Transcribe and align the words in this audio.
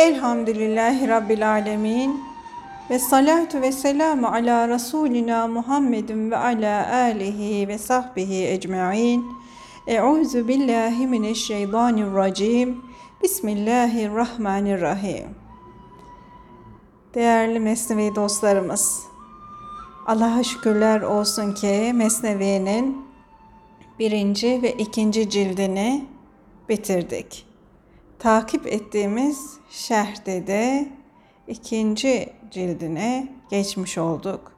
Elhamdülillahi 0.00 1.08
Rabbil 1.08 1.50
Alemin. 1.50 2.20
Ve 2.90 2.98
salatu 2.98 3.60
ve 3.60 3.72
selamu 3.72 4.26
ala 4.26 4.68
Resulina 4.68 5.46
Muhammedin 5.46 6.30
ve 6.30 6.36
ala 6.36 6.92
alihi 6.92 7.68
ve 7.68 7.78
sahbihi 7.78 8.48
ecma'in. 8.48 9.26
Euzu 9.86 10.48
billahi 10.48 11.06
mineşşeytanirracim. 11.06 12.84
Bismillahirrahmanirrahim. 13.22 15.28
Değerli 17.14 17.60
Mesnevi 17.60 18.14
dostlarımız, 18.14 19.02
Allah'a 20.06 20.42
şükürler 20.42 21.00
olsun 21.00 21.54
ki 21.54 21.92
Mesnevi'nin 21.94 23.06
birinci 23.98 24.62
ve 24.62 24.72
ikinci 24.72 25.30
cildini 25.30 26.04
bitirdik. 26.68 27.49
Takip 28.20 28.66
ettiğimiz 28.66 29.58
şerhde 29.70 30.46
de 30.46 30.88
ikinci 31.48 32.32
cildine 32.50 33.28
geçmiş 33.50 33.98
olduk. 33.98 34.52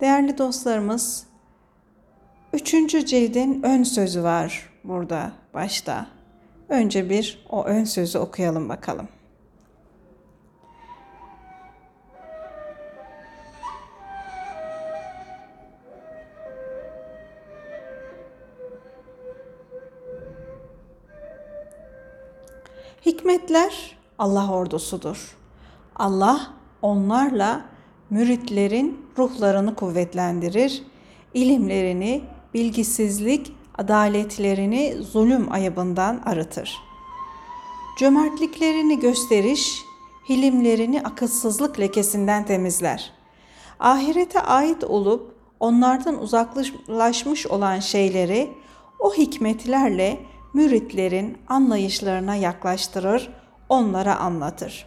Değerli 0.00 0.38
dostlarımız, 0.38 1.26
üçüncü 2.52 3.06
cildin 3.06 3.62
ön 3.62 3.82
sözü 3.82 4.22
var 4.22 4.70
burada 4.84 5.32
başta. 5.54 6.06
Önce 6.68 7.10
bir 7.10 7.46
o 7.50 7.64
ön 7.64 7.84
sözü 7.84 8.18
okuyalım 8.18 8.68
bakalım. 8.68 9.08
Hikmetler 23.06 23.96
Allah 24.18 24.52
ordusudur. 24.52 25.36
Allah 25.96 26.50
onlarla 26.82 27.64
müritlerin 28.10 29.06
ruhlarını 29.18 29.74
kuvvetlendirir, 29.74 30.82
ilimlerini, 31.34 32.24
bilgisizlik, 32.54 33.52
adaletlerini 33.78 34.94
zulüm 35.00 35.52
ayıbından 35.52 36.22
arıtır. 36.24 36.78
Cömertliklerini 37.98 39.00
gösteriş, 39.00 39.82
hilimlerini 40.28 41.02
akılsızlık 41.02 41.80
lekesinden 41.80 42.46
temizler. 42.46 43.12
Ahirete 43.80 44.40
ait 44.40 44.84
olup 44.84 45.34
onlardan 45.60 46.22
uzaklaşmış 46.22 47.46
olan 47.46 47.80
şeyleri 47.80 48.52
o 48.98 49.14
hikmetlerle 49.14 50.31
müritlerin 50.54 51.38
anlayışlarına 51.48 52.36
yaklaştırır, 52.36 53.30
onlara 53.68 54.16
anlatır. 54.16 54.86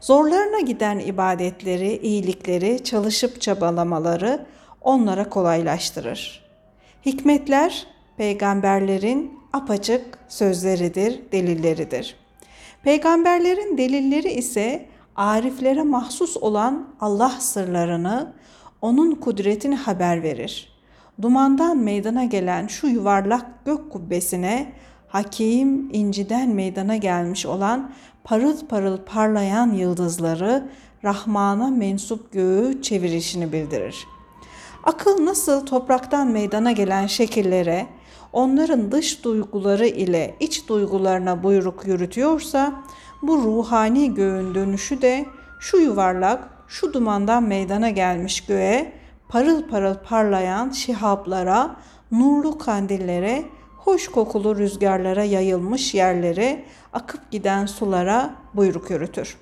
Zorlarına 0.00 0.60
giden 0.60 0.98
ibadetleri, 0.98 1.96
iyilikleri, 1.96 2.84
çalışıp 2.84 3.40
çabalamaları 3.40 4.46
onlara 4.80 5.28
kolaylaştırır. 5.28 6.44
Hikmetler 7.06 7.86
peygamberlerin 8.16 9.40
apaçık 9.52 10.18
sözleridir, 10.28 11.32
delilleridir. 11.32 12.16
Peygamberlerin 12.82 13.78
delilleri 13.78 14.32
ise 14.32 14.86
ariflere 15.16 15.82
mahsus 15.82 16.36
olan 16.36 16.88
Allah 17.00 17.30
sırlarını, 17.30 18.32
onun 18.82 19.14
kudretini 19.14 19.76
haber 19.76 20.22
verir. 20.22 20.72
Dumandan 21.22 21.78
meydana 21.78 22.24
gelen 22.24 22.66
şu 22.66 22.86
yuvarlak 22.86 23.64
gök 23.64 23.92
kubbesine 23.92 24.72
hakim 25.10 25.90
inciden 25.92 26.48
meydana 26.48 26.96
gelmiş 26.96 27.46
olan 27.46 27.92
parıl 28.24 28.66
parıl 28.66 28.96
parlayan 28.96 29.72
yıldızları 29.72 30.68
Rahman'a 31.04 31.70
mensup 31.70 32.32
göğü 32.32 32.82
çevirişini 32.82 33.52
bildirir. 33.52 34.06
Akıl 34.84 35.24
nasıl 35.24 35.66
topraktan 35.66 36.28
meydana 36.28 36.72
gelen 36.72 37.06
şekillere, 37.06 37.86
onların 38.32 38.92
dış 38.92 39.24
duyguları 39.24 39.86
ile 39.86 40.34
iç 40.40 40.68
duygularına 40.68 41.42
buyruk 41.42 41.86
yürütüyorsa, 41.86 42.72
bu 43.22 43.38
ruhani 43.38 44.14
göğün 44.14 44.54
dönüşü 44.54 45.02
de 45.02 45.26
şu 45.60 45.76
yuvarlak, 45.76 46.48
şu 46.68 46.92
dumandan 46.92 47.42
meydana 47.42 47.90
gelmiş 47.90 48.40
göğe, 48.40 48.92
parıl 49.28 49.68
parıl 49.68 49.94
parlayan 49.94 50.70
şihaplara, 50.70 51.76
nurlu 52.12 52.58
kandillere, 52.58 53.44
hoş 53.84 54.08
kokulu 54.08 54.56
rüzgarlara 54.56 55.24
yayılmış 55.24 55.94
yerlere, 55.94 56.64
akıp 56.92 57.30
giden 57.30 57.66
sulara 57.66 58.34
buyruk 58.54 58.90
yürütür. 58.90 59.36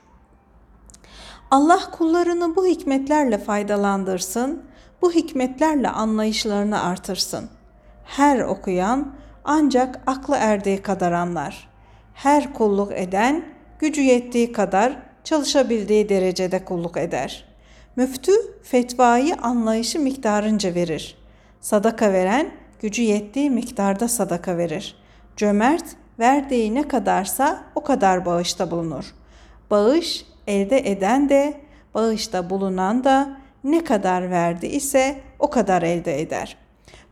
Allah 1.50 1.90
kullarını 1.90 2.56
bu 2.56 2.66
hikmetlerle 2.66 3.38
faydalandırsın, 3.38 4.62
bu 5.02 5.12
hikmetlerle 5.12 5.88
anlayışlarını 5.88 6.82
artırsın. 6.82 7.48
Her 8.04 8.40
okuyan 8.40 9.14
ancak 9.44 10.00
aklı 10.06 10.36
erdiği 10.36 10.82
kadar 10.82 11.12
anlar. 11.12 11.68
Her 12.14 12.54
kulluk 12.54 12.92
eden 12.92 13.44
gücü 13.78 14.00
yettiği 14.00 14.52
kadar 14.52 14.96
çalışabildiği 15.24 16.08
derecede 16.08 16.64
kulluk 16.64 16.96
eder. 16.96 17.44
Müftü 17.96 18.32
fetvayı 18.62 19.36
anlayışı 19.36 20.00
miktarınca 20.00 20.74
verir. 20.74 21.18
Sadaka 21.60 22.12
veren 22.12 22.50
gücü 22.80 23.02
yettiği 23.02 23.50
miktarda 23.50 24.08
sadaka 24.08 24.56
verir. 24.56 24.96
Cömert 25.36 25.84
verdiği 26.18 26.74
ne 26.74 26.88
kadarsa 26.88 27.64
o 27.74 27.82
kadar 27.82 28.26
bağışta 28.26 28.70
bulunur. 28.70 29.14
Bağış 29.70 30.26
elde 30.46 30.90
eden 30.90 31.28
de 31.28 31.60
bağışta 31.94 32.50
bulunan 32.50 33.04
da 33.04 33.36
ne 33.64 33.84
kadar 33.84 34.30
verdi 34.30 34.66
ise 34.66 35.20
o 35.38 35.50
kadar 35.50 35.82
elde 35.82 36.20
eder. 36.20 36.56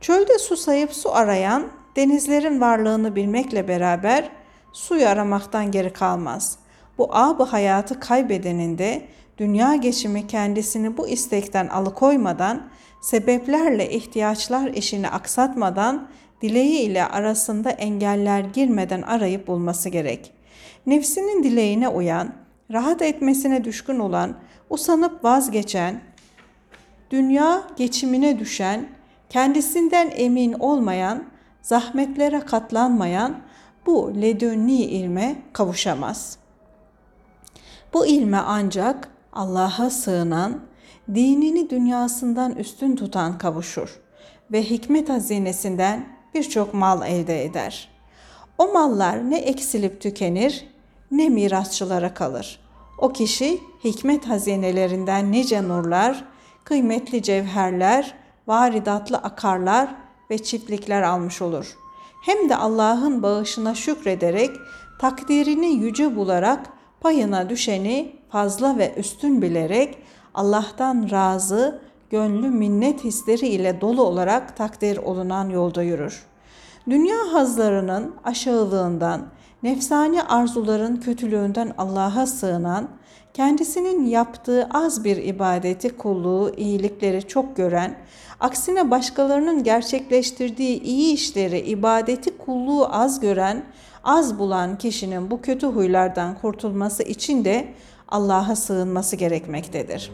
Çölde 0.00 0.38
su 0.38 0.56
sayıp 0.56 0.92
su 0.92 1.14
arayan 1.14 1.66
denizlerin 1.96 2.60
varlığını 2.60 3.16
bilmekle 3.16 3.68
beraber 3.68 4.30
suyu 4.72 5.08
aramaktan 5.08 5.70
geri 5.70 5.92
kalmaz. 5.92 6.58
Bu 6.98 7.16
ab 7.16 7.44
hayatı 7.44 8.00
kaybedeninde 8.00 9.02
dünya 9.38 9.76
geçimi 9.76 10.26
kendisini 10.26 10.96
bu 10.96 11.08
istekten 11.08 11.68
alıkoymadan 11.68 12.68
sebeplerle 13.00 13.90
ihtiyaçlar 13.90 14.68
işini 14.68 15.08
aksatmadan 15.08 16.08
dileği 16.42 16.80
ile 16.80 17.06
arasında 17.06 17.70
engeller 17.70 18.40
girmeden 18.40 19.02
arayıp 19.02 19.46
bulması 19.46 19.88
gerek. 19.88 20.32
Nefsinin 20.86 21.42
dileğine 21.42 21.88
uyan, 21.88 22.32
rahat 22.72 23.02
etmesine 23.02 23.64
düşkün 23.64 23.98
olan, 23.98 24.36
usanıp 24.70 25.24
vazgeçen, 25.24 26.00
dünya 27.10 27.62
geçimine 27.76 28.38
düşen, 28.38 28.88
kendisinden 29.30 30.10
emin 30.16 30.52
olmayan, 30.52 31.24
zahmetlere 31.62 32.40
katlanmayan 32.40 33.36
bu 33.86 34.12
ledünni 34.22 34.82
ilme 34.84 35.36
kavuşamaz. 35.52 36.38
Bu 37.94 38.06
ilme 38.06 38.36
ancak 38.36 39.08
Allah'a 39.32 39.90
sığınan, 39.90 40.60
dinini 41.14 41.70
dünyasından 41.70 42.52
üstün 42.52 42.96
tutan 42.96 43.38
kavuşur 43.38 44.00
ve 44.52 44.62
hikmet 44.62 45.08
hazinesinden 45.08 46.06
birçok 46.34 46.74
mal 46.74 47.06
elde 47.08 47.44
eder. 47.44 47.88
O 48.58 48.72
mallar 48.72 49.30
ne 49.30 49.38
eksilip 49.38 50.00
tükenir 50.00 50.66
ne 51.10 51.28
mirasçılara 51.28 52.14
kalır. 52.14 52.60
O 52.98 53.12
kişi 53.12 53.60
hikmet 53.84 54.28
hazinelerinden 54.28 55.32
nice 55.32 55.68
nurlar, 55.68 56.24
kıymetli 56.64 57.22
cevherler, 57.22 58.14
varidatlı 58.46 59.16
akarlar 59.16 59.94
ve 60.30 60.38
çiftlikler 60.38 61.02
almış 61.02 61.42
olur. 61.42 61.76
Hem 62.22 62.48
de 62.48 62.56
Allah'ın 62.56 63.22
bağışına 63.22 63.74
şükrederek, 63.74 64.50
takdirini 65.00 65.66
yüce 65.66 66.16
bularak, 66.16 66.66
payına 67.00 67.50
düşeni 67.50 68.16
fazla 68.28 68.78
ve 68.78 68.94
üstün 68.96 69.42
bilerek, 69.42 69.98
Allah'tan 70.36 71.10
razı, 71.10 71.80
gönlü 72.10 72.48
minnet 72.48 73.04
hisleri 73.04 73.48
ile 73.48 73.80
dolu 73.80 74.02
olarak 74.02 74.56
takdir 74.56 74.96
olunan 74.96 75.48
yolda 75.48 75.82
yürür. 75.82 76.26
Dünya 76.90 77.16
hazlarının 77.32 78.14
aşağılığından, 78.24 79.26
nefsani 79.62 80.22
arzuların 80.22 80.96
kötülüğünden 80.96 81.72
Allah'a 81.78 82.26
sığınan, 82.26 82.88
kendisinin 83.34 84.06
yaptığı 84.06 84.68
az 84.70 85.04
bir 85.04 85.16
ibadeti, 85.16 85.96
kulluğu, 85.96 86.52
iyilikleri 86.56 87.28
çok 87.28 87.56
gören, 87.56 87.96
aksine 88.40 88.90
başkalarının 88.90 89.62
gerçekleştirdiği 89.62 90.82
iyi 90.82 91.14
işleri, 91.14 91.58
ibadeti, 91.58 92.38
kulluğu 92.38 92.94
az 92.94 93.20
gören, 93.20 93.64
az 94.04 94.38
bulan 94.38 94.78
kişinin 94.78 95.30
bu 95.30 95.40
kötü 95.40 95.66
huylardan 95.66 96.38
kurtulması 96.38 97.02
için 97.02 97.44
de 97.44 97.68
Allah'a 98.08 98.56
sığınması 98.56 99.16
gerekmektedir. 99.16 100.10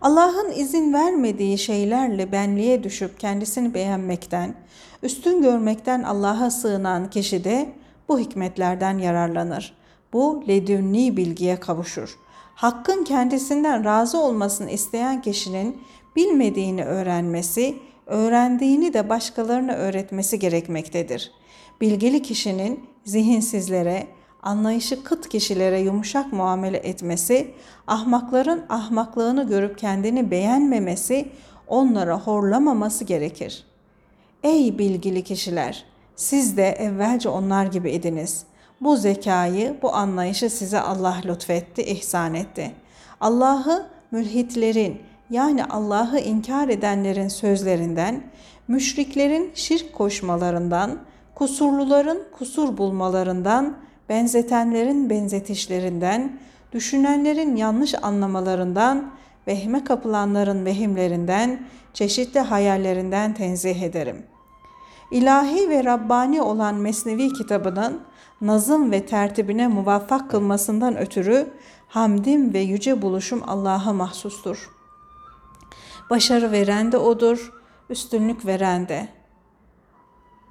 Allah'ın 0.00 0.52
izin 0.52 0.92
vermediği 0.92 1.58
şeylerle 1.58 2.32
benliğe 2.32 2.82
düşüp 2.84 3.20
kendisini 3.20 3.74
beğenmekten, 3.74 4.54
üstün 5.02 5.42
görmekten 5.42 6.02
Allah'a 6.02 6.50
sığınan 6.50 7.10
kişi 7.10 7.44
de 7.44 7.72
bu 8.08 8.18
hikmetlerden 8.18 8.98
yararlanır. 8.98 9.74
Bu 10.12 10.44
ledünni 10.48 11.16
bilgiye 11.16 11.60
kavuşur. 11.60 12.18
Hakkın 12.54 13.04
kendisinden 13.04 13.84
razı 13.84 14.18
olmasını 14.18 14.70
isteyen 14.70 15.22
kişinin 15.22 15.82
bilmediğini 16.16 16.84
öğrenmesi, 16.84 17.76
öğrendiğini 18.06 18.94
de 18.94 19.08
başkalarına 19.08 19.72
öğretmesi 19.72 20.38
gerekmektedir. 20.38 21.32
Bilgili 21.80 22.22
kişinin 22.22 22.84
zihinsizlere, 23.04 24.06
anlayışı 24.42 25.04
kıt 25.04 25.28
kişilere 25.28 25.80
yumuşak 25.80 26.32
muamele 26.32 26.76
etmesi, 26.76 27.54
ahmakların 27.86 28.64
ahmaklığını 28.68 29.48
görüp 29.48 29.78
kendini 29.78 30.30
beğenmemesi, 30.30 31.28
onlara 31.66 32.18
horlamaması 32.20 33.04
gerekir. 33.04 33.64
Ey 34.42 34.78
bilgili 34.78 35.24
kişiler! 35.24 35.84
Siz 36.16 36.56
de 36.56 36.68
evvelce 36.68 37.28
onlar 37.28 37.66
gibi 37.66 37.90
idiniz. 37.90 38.44
Bu 38.80 38.96
zekayı, 38.96 39.76
bu 39.82 39.94
anlayışı 39.94 40.50
size 40.50 40.80
Allah 40.80 41.16
lütfetti, 41.24 41.82
ihsan 41.82 42.34
etti. 42.34 42.72
Allah'ı 43.20 43.86
mülhitlerin 44.10 45.02
yani 45.30 45.64
Allah'ı 45.64 46.18
inkar 46.18 46.68
edenlerin 46.68 47.28
sözlerinden, 47.28 48.22
müşriklerin 48.68 49.50
şirk 49.54 49.92
koşmalarından, 49.92 50.98
kusurluların 51.34 52.22
kusur 52.38 52.76
bulmalarından, 52.76 53.76
benzetenlerin 54.08 55.10
benzetişlerinden, 55.10 56.38
düşünenlerin 56.72 57.56
yanlış 57.56 57.94
anlamalarından, 58.02 59.10
vehme 59.46 59.84
kapılanların 59.84 60.64
vehimlerinden, 60.64 61.66
çeşitli 61.94 62.40
hayallerinden 62.40 63.34
tenzih 63.34 63.82
ederim. 63.82 64.26
İlahi 65.10 65.68
ve 65.68 65.84
Rabbani 65.84 66.42
olan 66.42 66.74
Mesnevi 66.74 67.32
kitabının 67.32 68.00
nazım 68.40 68.90
ve 68.90 69.06
tertibine 69.06 69.68
muvaffak 69.68 70.30
kılmasından 70.30 70.98
ötürü 70.98 71.48
hamdim 71.88 72.54
ve 72.54 72.58
yüce 72.58 73.02
buluşum 73.02 73.42
Allah'a 73.46 73.92
mahsustur. 73.92 74.70
Başarı 76.10 76.52
veren 76.52 76.92
de 76.92 76.98
O'dur, 76.98 77.52
üstünlük 77.90 78.46
veren 78.46 78.88
de. 78.88 79.08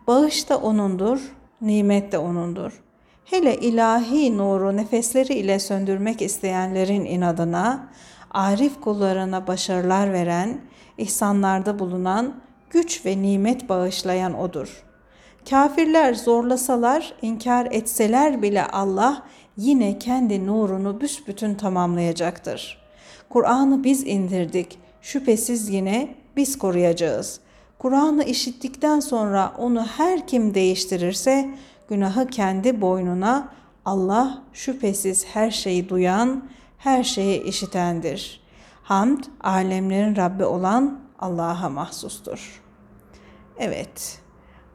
Bağış 0.07 0.49
da 0.49 0.57
O'nundur, 0.57 1.19
nimet 1.61 2.11
de 2.11 2.17
O'nundur. 2.17 2.83
Hele 3.29 3.55
ilahi 3.55 4.37
nuru 4.37 4.77
nefesleri 4.77 5.33
ile 5.33 5.59
söndürmek 5.59 6.21
isteyenlerin 6.21 7.05
inadına, 7.05 7.89
arif 8.31 8.81
kullarına 8.81 9.47
başarılar 9.47 10.13
veren, 10.13 10.61
ihsanlarda 10.97 11.79
bulunan, 11.79 12.35
güç 12.69 13.05
ve 13.05 13.21
nimet 13.21 13.69
bağışlayan 13.69 14.33
O'dur. 14.33 14.83
Kafirler 15.49 16.13
zorlasalar, 16.13 17.13
inkar 17.21 17.67
etseler 17.71 18.41
bile 18.41 18.65
Allah 18.65 19.23
yine 19.57 19.99
kendi 19.99 20.45
nurunu 20.45 21.01
büsbütün 21.01 21.55
tamamlayacaktır. 21.55 22.77
Kur'an'ı 23.29 23.83
biz 23.83 24.03
indirdik, 24.03 24.79
şüphesiz 25.01 25.69
yine 25.69 26.15
biz 26.35 26.57
koruyacağız. 26.57 27.39
Kur'an'ı 27.79 28.23
işittikten 28.23 28.99
sonra 28.99 29.53
onu 29.57 29.85
her 29.85 30.27
kim 30.27 30.53
değiştirirse 30.53 31.49
günahı 31.89 32.27
kendi 32.27 32.81
boynuna 32.81 33.53
Allah 33.85 34.43
şüphesiz 34.53 35.25
her 35.25 35.51
şeyi 35.51 35.89
duyan, 35.89 36.49
her 36.77 37.03
şeyi 37.03 37.43
işitendir. 37.43 38.41
Hamd 38.83 39.23
alemlerin 39.41 40.15
Rabbi 40.15 40.45
olan 40.45 40.99
Allah'a 41.19 41.69
mahsustur. 41.69 42.61
Evet, 43.57 44.19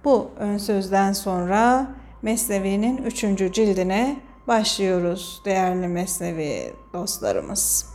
bu 0.05 0.31
ön 0.39 0.59
sözden 0.59 1.13
sonra 1.13 1.87
Mesnevi'nin 2.23 2.97
üçüncü 2.97 3.53
cildine 3.53 4.17
başlıyoruz 4.49 5.43
değerli 5.45 5.89
Mesnevi 5.89 6.73
dostlarımız. 6.93 7.93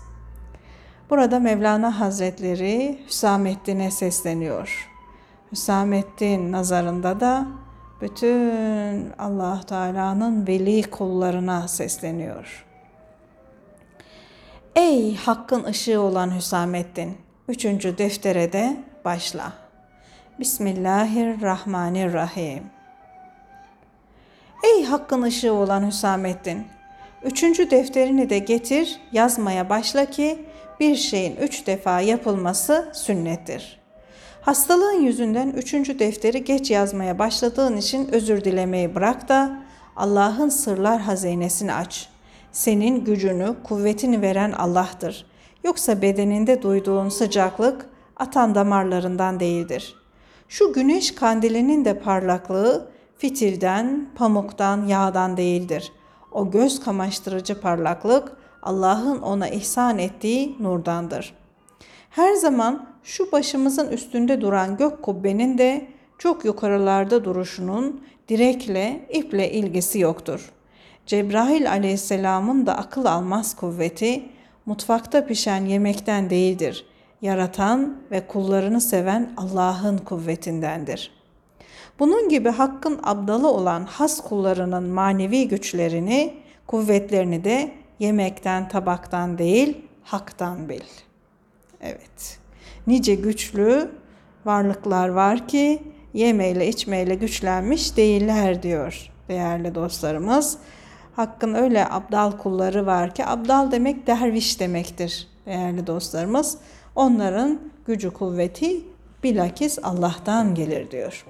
Burada 1.09 1.39
Mevlana 1.39 1.99
Hazretleri 1.99 2.99
Hüsamettin'e 3.07 3.91
sesleniyor. 3.91 4.89
Hüsamettin 5.51 6.51
nazarında 6.51 7.19
da 7.19 7.47
bütün 8.01 9.13
Allah 9.19 9.61
Teala'nın 9.67 10.47
veli 10.47 10.83
kullarına 10.83 11.67
sesleniyor. 11.67 12.65
Ey 14.75 15.15
hakkın 15.15 15.63
ışığı 15.63 16.01
olan 16.01 16.35
Hüsamettin, 16.35 17.17
üçüncü 17.47 17.97
deftere 17.97 18.53
de 18.53 18.77
başla. 19.05 19.53
Bismillahirrahmanirrahim. 20.39 22.63
Ey 24.63 24.83
hakkın 24.83 25.21
ışığı 25.21 25.53
olan 25.53 25.87
Hüsamettin, 25.87 26.67
üçüncü 27.23 27.71
defterini 27.71 28.29
de 28.29 28.39
getir, 28.39 28.99
yazmaya 29.11 29.69
başla 29.69 30.05
ki 30.05 30.45
bir 30.79 30.95
şeyin 30.95 31.35
üç 31.35 31.67
defa 31.67 32.01
yapılması 32.01 32.91
sünnettir. 32.93 33.79
Hastalığın 34.47 35.01
yüzünden 35.01 35.49
üçüncü 35.49 35.99
defteri 35.99 36.43
geç 36.43 36.71
yazmaya 36.71 37.19
başladığın 37.19 37.77
için 37.77 38.07
özür 38.13 38.43
dilemeyi 38.43 38.95
bırak 38.95 39.29
da 39.29 39.59
Allah'ın 39.95 40.49
sırlar 40.49 41.01
hazinesini 41.01 41.73
aç. 41.73 42.09
Senin 42.51 43.05
gücünü, 43.05 43.55
kuvvetini 43.63 44.21
veren 44.21 44.51
Allah'tır. 44.51 45.25
Yoksa 45.63 46.01
bedeninde 46.01 46.61
duyduğun 46.61 47.09
sıcaklık 47.09 47.85
atan 48.15 48.55
damarlarından 48.55 49.39
değildir. 49.39 49.95
Şu 50.47 50.73
güneş 50.73 51.15
kandilinin 51.15 51.85
de 51.85 51.99
parlaklığı 51.99 52.89
fitilden, 53.17 54.09
pamuktan, 54.15 54.87
yağdan 54.87 55.37
değildir. 55.37 55.91
O 56.31 56.51
göz 56.51 56.79
kamaştırıcı 56.79 57.61
parlaklık 57.61 58.31
Allah'ın 58.63 59.21
ona 59.21 59.49
ihsan 59.49 59.97
ettiği 59.97 60.55
nurdandır. 60.59 61.33
Her 62.09 62.33
zaman 62.33 62.96
şu 63.07 63.31
başımızın 63.31 63.87
üstünde 63.87 64.41
duran 64.41 64.77
gök 64.77 65.03
kubbenin 65.03 65.57
de 65.57 65.87
çok 66.17 66.45
yukarılarda 66.45 67.25
duruşunun 67.25 68.03
direkle, 68.29 69.07
iple 69.13 69.51
ilgisi 69.51 69.99
yoktur. 69.99 70.51
Cebrail 71.05 71.71
aleyhisselamın 71.71 72.65
da 72.65 72.77
akıl 72.77 73.05
almaz 73.05 73.55
kuvveti 73.55 74.23
mutfakta 74.65 75.25
pişen 75.25 75.65
yemekten 75.65 76.29
değildir. 76.29 76.85
Yaratan 77.21 77.97
ve 78.11 78.27
kullarını 78.27 78.81
seven 78.81 79.33
Allah'ın 79.37 79.97
kuvvetindendir. 79.97 81.11
Bunun 81.99 82.29
gibi 82.29 82.49
hakkın 82.49 82.99
abdalı 83.03 83.47
olan 83.47 83.83
has 83.83 84.21
kullarının 84.21 84.83
manevi 84.83 85.47
güçlerini, 85.47 86.33
kuvvetlerini 86.67 87.43
de 87.43 87.71
yemekten, 87.99 88.67
tabaktan 88.67 89.37
değil, 89.37 89.77
haktan 90.03 90.69
bil. 90.69 90.83
Evet. 91.81 92.46
Nice 92.87 93.15
güçlü 93.15 93.91
varlıklar 94.45 95.09
var 95.09 95.47
ki 95.47 95.83
yemeyle 96.13 96.67
içmeyle 96.67 97.15
güçlenmiş 97.15 97.97
değiller 97.97 98.63
diyor 98.63 99.11
değerli 99.29 99.75
dostlarımız. 99.75 100.57
Hakkın 101.15 101.53
öyle 101.53 101.87
abdal 101.89 102.31
kulları 102.31 102.85
var 102.85 103.15
ki 103.15 103.25
abdal 103.25 103.71
demek 103.71 104.07
derviş 104.07 104.59
demektir 104.59 105.27
değerli 105.45 105.87
dostlarımız. 105.87 106.57
Onların 106.95 107.59
gücü 107.85 108.11
kuvveti 108.11 108.81
bilakis 109.23 109.79
Allah'tan 109.83 110.55
gelir 110.55 110.91
diyor. 110.91 111.25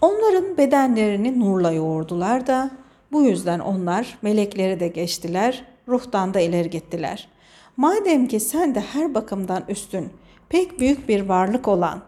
Onların 0.00 0.56
bedenlerini 0.56 1.40
nurla 1.40 1.72
yoğurdular 1.72 2.46
da 2.46 2.70
bu 3.12 3.22
yüzden 3.22 3.58
onlar 3.58 4.18
melekleri 4.22 4.80
de 4.80 4.88
geçtiler, 4.88 5.64
ruhtan 5.88 6.34
da 6.34 6.40
ileri 6.40 6.70
gittiler. 6.70 7.28
Madem 7.76 8.28
ki 8.28 8.40
sen 8.40 8.74
de 8.74 8.80
her 8.80 9.14
bakımdan 9.14 9.64
üstün, 9.68 10.12
pek 10.48 10.80
büyük 10.80 11.08
bir 11.08 11.20
varlık 11.20 11.68
olan 11.68 12.02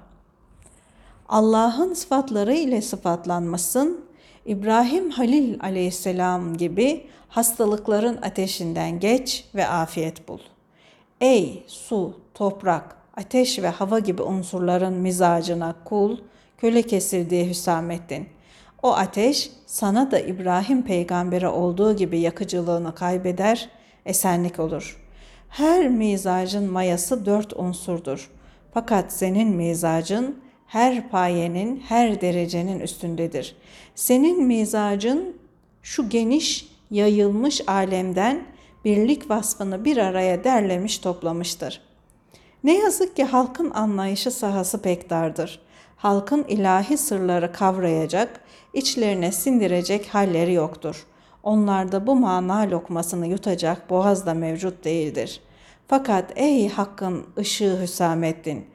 Allah'ın 1.29 1.95
sıfatları 1.95 2.55
ile 2.55 2.83
sıfatlanmasın, 2.83 4.05
İbrahim 4.47 5.11
Halil 5.11 5.61
aleyhisselam 5.61 6.57
gibi 6.57 7.07
hastalıkların 7.29 8.17
ateşinden 8.23 9.01
geç 9.01 9.45
ve 9.55 9.67
afiyet 9.67 10.29
bul. 10.29 10.39
Ey 11.21 11.65
su, 11.67 12.21
toprak, 12.35 12.97
ateş 13.17 13.59
ve 13.59 13.69
hava 13.69 13.99
gibi 13.99 14.23
unsurların 14.23 14.95
mizacına 14.95 15.75
kul, 15.85 16.19
köle 16.59 16.83
kesildiği 16.83 17.49
Hüsamettin. 17.49 18.29
O 18.83 18.93
ateş 18.93 19.51
sana 19.67 20.11
da 20.11 20.19
İbrahim 20.19 20.83
peygambere 20.83 21.49
olduğu 21.49 21.97
gibi 21.97 22.21
yakıcılığını 22.21 22.95
kaybeder, 22.95 23.69
esenlik 24.07 24.59
olur. 24.59 25.04
Her 25.57 25.89
mizacın 25.89 26.73
mayası 26.73 27.27
dört 27.27 27.53
unsurdur. 27.53 28.31
Fakat 28.73 29.13
senin 29.13 29.49
mizacın 29.49 30.39
her 30.67 31.09
payenin, 31.09 31.83
her 31.89 32.21
derecenin 32.21 32.81
üstündedir. 32.81 33.57
Senin 33.95 34.45
mizacın 34.45 35.37
şu 35.83 36.09
geniş, 36.09 36.69
yayılmış 36.91 37.69
alemden 37.69 38.45
birlik 38.85 39.31
vasfını 39.31 39.85
bir 39.85 39.97
araya 39.97 40.45
derlemiş 40.45 40.99
toplamıştır. 40.99 41.81
Ne 42.65 42.79
yazık 42.79 43.17
ki 43.17 43.25
halkın 43.25 43.71
anlayışı 43.71 44.31
sahası 44.31 44.83
pek 44.83 45.11
dardır. 45.11 45.61
halkın 45.97 46.45
ilahi 46.49 46.97
sırları 46.97 47.53
kavrayacak, 47.53 48.41
içlerine 48.73 49.33
sindirecek 49.33 50.07
halleri 50.07 50.53
yoktur. 50.53 51.07
Onlarda 51.43 52.07
bu 52.07 52.15
mana 52.15 52.71
lokmasını 52.71 53.27
yutacak 53.27 53.91
boğaz 53.91 54.27
da 54.27 54.35
mevcut 54.35 54.85
değildir. 54.85 55.41
Fakat 55.89 56.33
ey 56.37 56.69
hakkın 56.69 57.27
ışığı 57.39 57.83
Hüsamettin, 57.83 58.67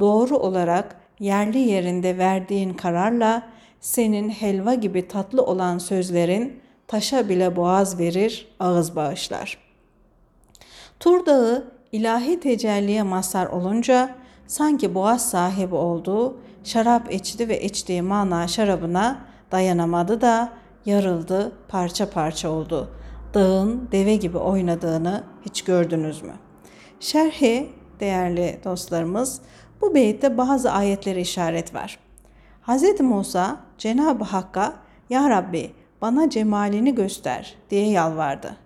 doğru 0.00 0.36
olarak 0.36 0.96
yerli 1.20 1.58
yerinde 1.58 2.18
verdiğin 2.18 2.74
kararla 2.74 3.42
senin 3.80 4.28
helva 4.28 4.74
gibi 4.74 5.08
tatlı 5.08 5.42
olan 5.42 5.78
sözlerin 5.78 6.60
taşa 6.88 7.28
bile 7.28 7.56
boğaz 7.56 7.98
verir, 7.98 8.48
ağız 8.60 8.96
bağışlar. 8.96 9.58
Tur 11.00 11.26
Dağı 11.26 11.72
ilahi 11.92 12.40
tecelliye 12.40 13.02
mazhar 13.02 13.46
olunca 13.46 14.14
sanki 14.46 14.94
boğaz 14.94 15.30
sahibi 15.30 15.74
olduğu, 15.74 16.36
şarap 16.64 17.12
içti 17.12 17.48
ve 17.48 17.62
içtiği 17.62 18.02
mana 18.02 18.48
şarabına 18.48 19.20
dayanamadı 19.52 20.20
da 20.20 20.52
yarıldı, 20.86 21.52
parça 21.68 22.10
parça 22.10 22.50
oldu. 22.50 22.90
Dağın 23.34 23.88
deve 23.92 24.16
gibi 24.16 24.38
oynadığını 24.38 25.24
hiç 25.44 25.62
gördünüz 25.64 26.22
mü? 26.22 26.32
Şerhi 27.02 27.68
değerli 28.00 28.60
dostlarımız 28.64 29.40
bu 29.80 29.94
beytte 29.94 30.38
bazı 30.38 30.72
ayetlere 30.72 31.20
işaret 31.20 31.74
var. 31.74 31.98
Hz. 32.66 33.00
Musa 33.00 33.60
Cenab-ı 33.78 34.24
Hakk'a 34.24 34.72
Ya 35.10 35.30
Rabbi 35.30 35.72
bana 36.02 36.30
cemalini 36.30 36.94
göster 36.94 37.54
diye 37.70 37.90
yalvardı. 37.90 38.56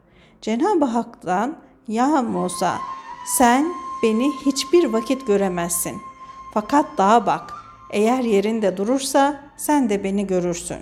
Cenab-ı 0.42 0.84
Hak'tan 0.84 1.56
Ya 1.88 2.22
Musa 2.22 2.78
sen 3.38 3.72
beni 4.02 4.32
hiçbir 4.46 4.84
vakit 4.92 5.26
göremezsin. 5.26 5.96
Fakat 6.54 6.86
dağa 6.98 7.26
bak. 7.26 7.52
Eğer 7.90 8.22
yerinde 8.22 8.76
durursa 8.76 9.40
sen 9.56 9.90
de 9.90 10.04
beni 10.04 10.26
görürsün. 10.26 10.78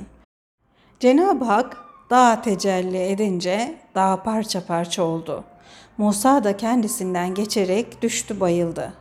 Cenab-ı 1.01 1.45
Hak 1.45 1.77
dağa 2.11 2.43
tecelli 2.43 3.03
edince 3.03 3.75
dağ 3.95 4.23
parça 4.23 4.67
parça 4.67 5.03
oldu. 5.03 5.45
Musa 5.99 6.45
da 6.45 6.57
kendisinden 6.57 7.35
geçerek 7.35 8.03
düştü 8.03 8.41
bayıldı. 8.41 8.93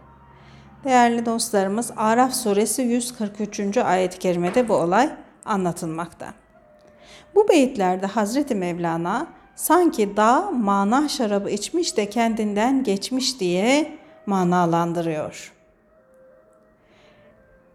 Değerli 0.83 1.25
dostlarımız 1.25 1.91
Araf 1.97 2.33
suresi 2.33 2.81
143. 2.81 3.77
ayet-i 3.77 4.19
kerimede 4.19 4.69
bu 4.69 4.73
olay 4.73 5.09
anlatılmakta. 5.45 6.33
Bu 7.35 7.49
beyitlerde 7.49 8.05
Hazreti 8.05 8.55
Mevlana 8.55 9.27
sanki 9.55 10.17
dağ 10.17 10.51
mana 10.51 11.09
şarabı 11.09 11.49
içmiş 11.49 11.97
de 11.97 12.09
kendinden 12.09 12.83
geçmiş 12.83 13.39
diye 13.39 13.97
manalandırıyor. 14.25 15.53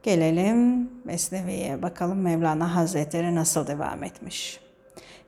Gelelim 0.03 0.91
Mesnevi'ye 1.05 1.83
bakalım 1.83 2.21
Mevlana 2.21 2.75
Hazretleri 2.75 3.35
nasıl 3.35 3.67
devam 3.67 4.05
etmiş. 4.05 4.61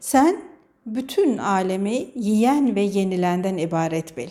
Sen 0.01 0.43
bütün 0.87 1.39
alemi 1.39 2.09
yiyen 2.15 2.75
ve 2.75 2.81
yenilenden 2.81 3.57
ibaret 3.57 4.17
bil. 4.17 4.31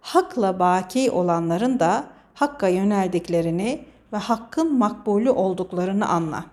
Hakla 0.00 0.58
baki 0.58 1.10
olanların 1.10 1.80
da 1.80 2.04
Hakk'a 2.34 2.68
yöneldiklerini 2.68 3.84
ve 4.12 4.16
Hakk'ın 4.16 4.78
makbulü 4.78 5.30
olduklarını 5.30 6.08
anla. 6.08 6.44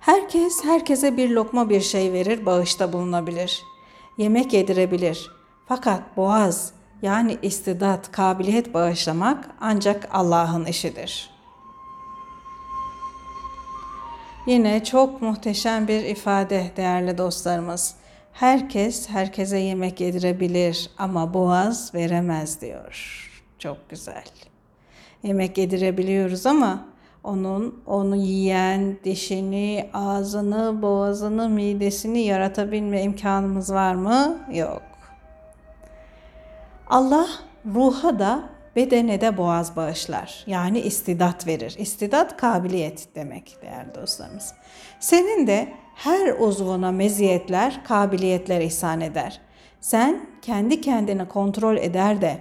Herkes 0.00 0.64
herkese 0.64 1.16
bir 1.16 1.30
lokma 1.30 1.70
bir 1.70 1.80
şey 1.80 2.12
verir, 2.12 2.46
bağışta 2.46 2.92
bulunabilir. 2.92 3.62
Yemek 4.18 4.52
yedirebilir. 4.52 5.30
Fakat 5.68 6.16
boğaz 6.16 6.72
yani 7.02 7.38
istidat, 7.42 8.12
kabiliyet 8.12 8.74
bağışlamak 8.74 9.50
ancak 9.60 10.08
Allah'ın 10.12 10.64
işidir. 10.64 11.35
Yine 14.46 14.84
çok 14.84 15.22
muhteşem 15.22 15.88
bir 15.88 16.04
ifade 16.04 16.70
değerli 16.76 17.18
dostlarımız. 17.18 17.94
Herkes 18.32 19.08
herkese 19.08 19.58
yemek 19.58 20.00
yedirebilir 20.00 20.90
ama 20.98 21.34
boğaz 21.34 21.94
veremez 21.94 22.60
diyor. 22.60 23.22
Çok 23.58 23.90
güzel. 23.90 24.24
Yemek 25.22 25.58
yedirebiliyoruz 25.58 26.46
ama 26.46 26.84
onun 27.24 27.82
onu 27.86 28.16
yiyen 28.16 28.96
dişini, 29.04 29.90
ağzını, 29.92 30.82
boğazını, 30.82 31.48
midesini 31.48 32.20
yaratabilme 32.20 33.02
imkanımız 33.02 33.72
var 33.72 33.94
mı? 33.94 34.38
Yok. 34.52 34.82
Allah 36.86 37.26
ruha 37.74 38.18
da 38.18 38.55
bedene 38.76 39.20
de 39.20 39.36
boğaz 39.36 39.76
bağışlar. 39.76 40.44
Yani 40.46 40.80
istidat 40.80 41.46
verir. 41.46 41.74
İstidat 41.78 42.36
kabiliyet 42.36 43.08
demek 43.14 43.56
değerli 43.62 43.94
dostlarımız. 43.94 44.54
Senin 45.00 45.46
de 45.46 45.72
her 45.94 46.34
uzvuna 46.38 46.92
meziyetler, 46.92 47.84
kabiliyetler 47.84 48.60
ihsan 48.60 49.00
eder. 49.00 49.40
Sen 49.80 50.26
kendi 50.42 50.80
kendini 50.80 51.28
kontrol 51.28 51.76
eder 51.76 52.20
de 52.20 52.38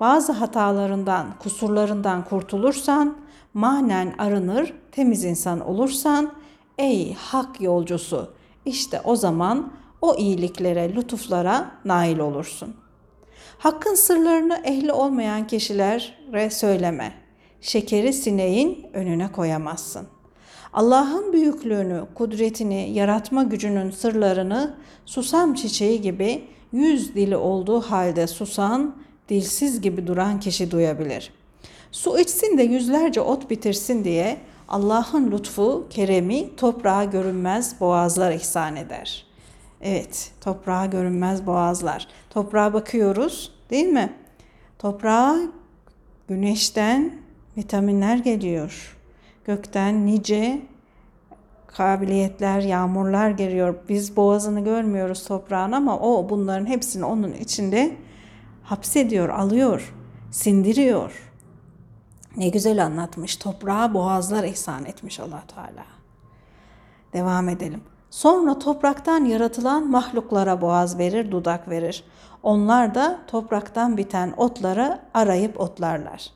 bazı 0.00 0.32
hatalarından, 0.32 1.26
kusurlarından 1.38 2.24
kurtulursan, 2.24 3.16
manen 3.54 4.14
arınır, 4.18 4.74
temiz 4.92 5.24
insan 5.24 5.60
olursan, 5.60 6.32
ey 6.78 7.14
hak 7.14 7.60
yolcusu, 7.60 8.32
işte 8.64 9.00
o 9.04 9.16
zaman 9.16 9.72
o 10.00 10.14
iyiliklere, 10.14 10.94
lütuflara 10.94 11.70
nail 11.84 12.18
olursun. 12.18 12.74
Hakkın 13.58 13.94
sırlarını 13.94 14.60
ehli 14.64 14.92
olmayan 14.92 15.46
kişilere 15.46 16.50
söyleme. 16.50 17.12
Şekeri 17.60 18.12
sineğin 18.12 18.86
önüne 18.92 19.32
koyamazsın. 19.32 20.06
Allah'ın 20.72 21.32
büyüklüğünü, 21.32 22.04
kudretini, 22.14 22.90
yaratma 22.90 23.42
gücünün 23.42 23.90
sırlarını 23.90 24.74
susam 25.06 25.54
çiçeği 25.54 26.00
gibi 26.00 26.44
yüz 26.72 27.14
dili 27.14 27.36
olduğu 27.36 27.80
halde 27.80 28.26
susan, 28.26 28.96
dilsiz 29.28 29.80
gibi 29.80 30.06
duran 30.06 30.40
kişi 30.40 30.70
duyabilir. 30.70 31.32
Su 31.92 32.18
içsin 32.18 32.58
de 32.58 32.62
yüzlerce 32.62 33.20
ot 33.20 33.50
bitirsin 33.50 34.04
diye 34.04 34.36
Allah'ın 34.68 35.32
lütfu, 35.32 35.86
keremi 35.90 36.56
toprağa 36.56 37.04
görünmez 37.04 37.80
boğazlar 37.80 38.32
ihsan 38.32 38.76
eder. 38.76 39.27
Evet, 39.80 40.32
toprağa 40.40 40.86
görünmez 40.86 41.46
boğazlar. 41.46 42.08
Toprağa 42.30 42.72
bakıyoruz, 42.72 43.52
değil 43.70 43.86
mi? 43.86 44.12
Toprağa 44.78 45.36
güneşten 46.28 47.12
vitaminler 47.56 48.16
geliyor. 48.16 48.96
Gökten 49.44 50.06
nice 50.06 50.62
kabiliyetler, 51.66 52.60
yağmurlar 52.60 53.30
geliyor. 53.30 53.74
Biz 53.88 54.16
boğazını 54.16 54.64
görmüyoruz 54.64 55.24
toprağın 55.24 55.72
ama 55.72 55.98
o 55.98 56.28
bunların 56.30 56.66
hepsini 56.66 57.04
onun 57.04 57.32
içinde 57.32 57.96
hapsediyor, 58.62 59.28
alıyor, 59.28 59.94
sindiriyor. 60.30 61.32
Ne 62.36 62.48
güzel 62.48 62.84
anlatmış. 62.84 63.36
Toprağa 63.36 63.94
boğazlar 63.94 64.44
ihsan 64.44 64.84
etmiş 64.84 65.20
allah 65.20 65.42
Teala. 65.54 65.86
Devam 67.12 67.48
edelim. 67.48 67.80
Sonra 68.10 68.58
topraktan 68.58 69.24
yaratılan 69.24 69.90
mahluklara 69.90 70.60
boğaz 70.60 70.98
verir, 70.98 71.30
dudak 71.30 71.68
verir. 71.68 72.04
Onlar 72.42 72.94
da 72.94 73.18
topraktan 73.26 73.96
biten 73.96 74.34
otları 74.36 74.98
arayıp 75.14 75.60
otlarlar. 75.60 76.30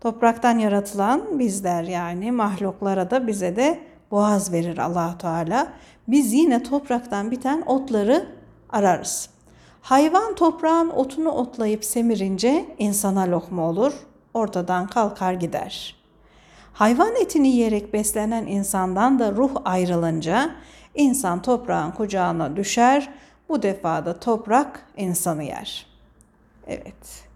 Topraktan 0.00 0.58
yaratılan 0.58 1.38
bizler 1.38 1.82
yani 1.82 2.32
mahluklara 2.32 3.10
da 3.10 3.26
bize 3.26 3.56
de 3.56 3.80
boğaz 4.10 4.52
verir 4.52 4.78
allah 4.78 5.18
Teala. 5.18 5.68
Biz 6.08 6.32
yine 6.32 6.62
topraktan 6.62 7.30
biten 7.30 7.62
otları 7.66 8.26
ararız. 8.70 9.28
Hayvan 9.82 10.34
toprağın 10.34 10.90
otunu 10.90 11.28
otlayıp 11.30 11.84
semirince 11.84 12.66
insana 12.78 13.30
lokma 13.30 13.68
olur, 13.68 13.92
ortadan 14.34 14.86
kalkar 14.86 15.32
gider. 15.32 15.96
Hayvan 16.72 17.16
etini 17.16 17.48
yiyerek 17.48 17.92
beslenen 17.92 18.46
insandan 18.46 19.18
da 19.18 19.32
ruh 19.32 19.50
ayrılınca 19.64 20.50
insan 20.94 21.42
toprağın 21.42 21.90
kucağına 21.90 22.56
düşer, 22.56 23.08
bu 23.48 23.62
defa 23.62 24.06
da 24.06 24.20
toprak 24.20 24.86
insanı 24.96 25.44
yer. 25.44 25.86
Evet. 26.66 27.32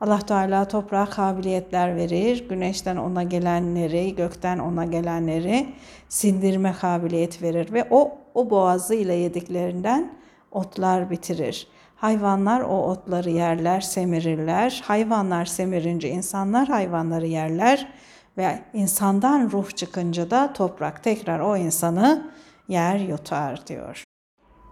Allah 0.00 0.18
Teala 0.18 0.68
toprağa 0.68 1.06
kabiliyetler 1.06 1.96
verir. 1.96 2.48
Güneşten 2.48 2.96
ona 2.96 3.22
gelenleri, 3.22 4.14
gökten 4.14 4.58
ona 4.58 4.84
gelenleri 4.84 5.66
sindirme 6.08 6.72
kabiliyet 6.80 7.42
verir 7.42 7.72
ve 7.72 7.86
o 7.90 8.18
o 8.34 8.50
boğazıyla 8.50 9.14
yediklerinden 9.14 10.12
otlar 10.52 11.10
bitirir. 11.10 11.66
Hayvanlar 11.96 12.60
o 12.60 12.90
otları 12.90 13.30
yerler, 13.30 13.80
semirirler. 13.80 14.82
Hayvanlar 14.84 15.44
semirince 15.44 16.08
insanlar 16.08 16.68
hayvanları 16.68 17.26
yerler 17.26 17.92
ve 18.36 18.58
insandan 18.74 19.50
ruh 19.50 19.70
çıkınca 19.70 20.30
da 20.30 20.52
toprak 20.52 21.02
tekrar 21.02 21.40
o 21.40 21.56
insanı 21.56 22.30
yer 22.68 22.98
yutar 22.98 23.66
diyor. 23.66 24.04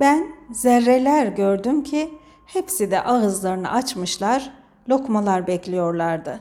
Ben 0.00 0.26
zerreler 0.52 1.26
gördüm 1.26 1.82
ki 1.82 2.10
hepsi 2.46 2.90
de 2.90 3.02
ağızlarını 3.02 3.72
açmışlar, 3.72 4.52
lokmalar 4.88 5.46
bekliyorlardı. 5.46 6.40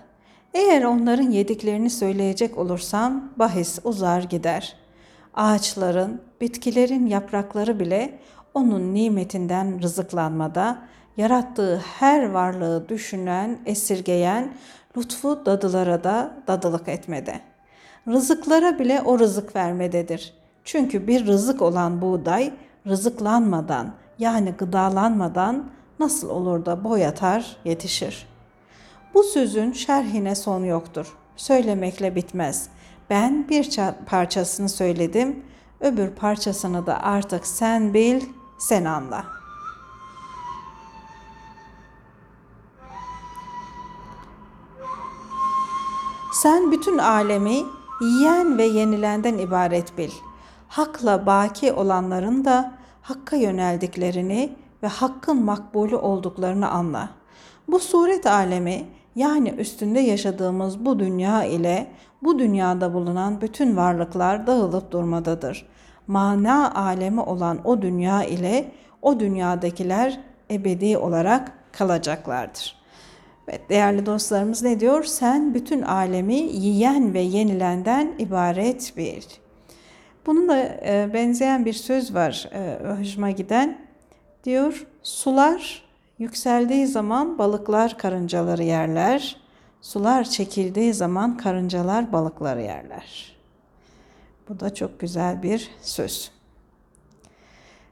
Eğer 0.53 0.83
onların 0.83 1.31
yediklerini 1.31 1.89
söyleyecek 1.89 2.57
olursam 2.57 3.33
bahis 3.37 3.79
uzar 3.83 4.23
gider. 4.23 4.75
Ağaçların, 5.33 6.21
bitkilerin 6.41 7.05
yaprakları 7.05 7.79
bile 7.79 8.19
onun 8.53 8.93
nimetinden 8.93 9.81
rızıklanmada, 9.81 10.81
yarattığı 11.17 11.77
her 11.99 12.29
varlığı 12.29 12.89
düşünen, 12.89 13.59
esirgeyen, 13.65 14.53
lütfu 14.97 15.45
dadılara 15.45 16.03
da 16.03 16.33
dadılık 16.47 16.87
etmede. 16.87 17.39
Rızıklara 18.07 18.79
bile 18.79 19.01
o 19.01 19.19
rızık 19.19 19.55
vermededir. 19.55 20.38
Çünkü 20.71 21.07
bir 21.07 21.27
rızık 21.27 21.61
olan 21.61 22.01
buğday 22.01 22.53
rızıklanmadan 22.87 23.93
yani 24.19 24.51
gıdalanmadan 24.51 25.69
nasıl 25.99 26.29
olur 26.29 26.65
da 26.65 26.83
boyatar 26.83 27.57
yetişir. 27.65 28.27
Bu 29.13 29.23
sözün 29.23 29.71
şerhine 29.71 30.35
son 30.35 30.63
yoktur. 30.63 31.17
Söylemekle 31.35 32.15
bitmez. 32.15 32.69
Ben 33.09 33.49
bir 33.49 33.69
parçasını 34.05 34.69
söyledim, 34.69 35.45
öbür 35.79 36.09
parçasını 36.09 36.85
da 36.85 37.03
artık 37.03 37.47
sen 37.47 37.93
bil, 37.93 38.21
sen 38.59 38.85
anla. 38.85 39.25
Sen 46.33 46.71
bütün 46.71 46.97
alemi 46.97 47.63
yiyen 48.01 48.57
ve 48.57 48.63
yenilenden 48.63 49.37
ibaret 49.37 49.97
bil. 49.97 50.11
Hakla 50.69 51.25
baki 51.25 51.73
olanların 51.73 52.45
da 52.45 52.71
Hakk'a 53.01 53.35
yöneldiklerini 53.35 54.55
ve 54.83 54.87
Hakk'ın 54.87 55.43
makbulü 55.43 55.95
olduklarını 55.95 56.69
anla. 56.69 57.09
Bu 57.67 57.79
suret 57.79 58.25
alemi 58.25 58.85
yani 59.15 59.49
üstünde 59.49 59.99
yaşadığımız 59.99 60.85
bu 60.85 60.99
dünya 60.99 61.43
ile 61.43 61.87
bu 62.23 62.39
dünyada 62.39 62.93
bulunan 62.93 63.41
bütün 63.41 63.77
varlıklar 63.77 64.47
dağılıp 64.47 64.91
durmadadır. 64.91 65.65
Mana 66.07 66.73
alemi 66.75 67.21
olan 67.21 67.59
o 67.63 67.81
dünya 67.81 68.23
ile 68.23 68.71
o 69.01 69.19
dünyadakiler 69.19 70.19
ebedi 70.51 70.97
olarak 70.97 71.51
kalacaklardır. 71.71 72.79
Evet, 73.47 73.69
değerli 73.69 74.05
dostlarımız 74.05 74.63
ne 74.63 74.79
diyor? 74.79 75.03
Sen 75.03 75.53
bütün 75.53 75.81
alemi 75.81 76.35
yiyen 76.35 77.13
ve 77.13 77.19
yenilenden 77.19 78.13
ibaret 78.19 78.97
bir. 78.97 79.48
Bunun 80.25 80.49
da 80.49 80.57
e, 80.85 81.09
benzeyen 81.13 81.65
bir 81.65 81.73
söz 81.73 82.13
var 82.13 82.49
e, 82.53 82.79
hoşuma 82.99 83.31
giden. 83.31 83.81
Diyor, 84.43 84.87
sular 85.03 85.83
yükseldiği 86.19 86.87
zaman 86.87 87.37
balıklar 87.37 87.97
karıncaları 87.97 88.63
yerler. 88.63 89.37
Sular 89.81 90.23
çekildiği 90.23 90.93
zaman 90.93 91.37
karıncalar 91.37 92.13
balıkları 92.13 92.61
yerler. 92.61 93.35
Bu 94.49 94.59
da 94.59 94.73
çok 94.73 94.99
güzel 94.99 95.43
bir 95.43 95.69
söz. 95.81 96.31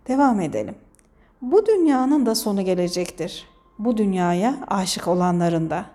Devam 0.08 0.42
edelim. 0.42 0.76
Bu 1.42 1.66
dünyanın 1.66 2.26
da 2.26 2.36
sonu 2.36 2.66
gelecektir. 2.66 3.46
Bu 3.80 3.98
dünyaya 3.98 4.58
aşık 4.68 5.08
olanların 5.08 5.70
da. 5.70 5.86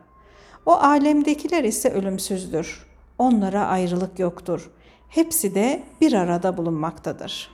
O 0.66 0.73
alemdekiler 0.73 1.64
ise 1.64 1.90
ölümsüzdür. 1.90 2.87
Onlara 3.18 3.66
ayrılık 3.66 4.18
yoktur. 4.18 4.71
Hepsi 5.14 5.55
de 5.55 5.83
bir 6.01 6.12
arada 6.12 6.57
bulunmaktadır. 6.57 7.51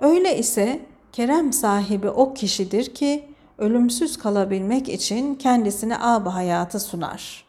Öyle 0.00 0.38
ise 0.38 0.80
kerem 1.12 1.52
sahibi 1.52 2.08
o 2.08 2.34
kişidir 2.34 2.94
ki 2.94 3.28
ölümsüz 3.58 4.16
kalabilmek 4.16 4.88
için 4.88 5.34
kendisine 5.34 5.98
ab 5.98 6.30
hayatı 6.30 6.80
sunar. 6.80 7.44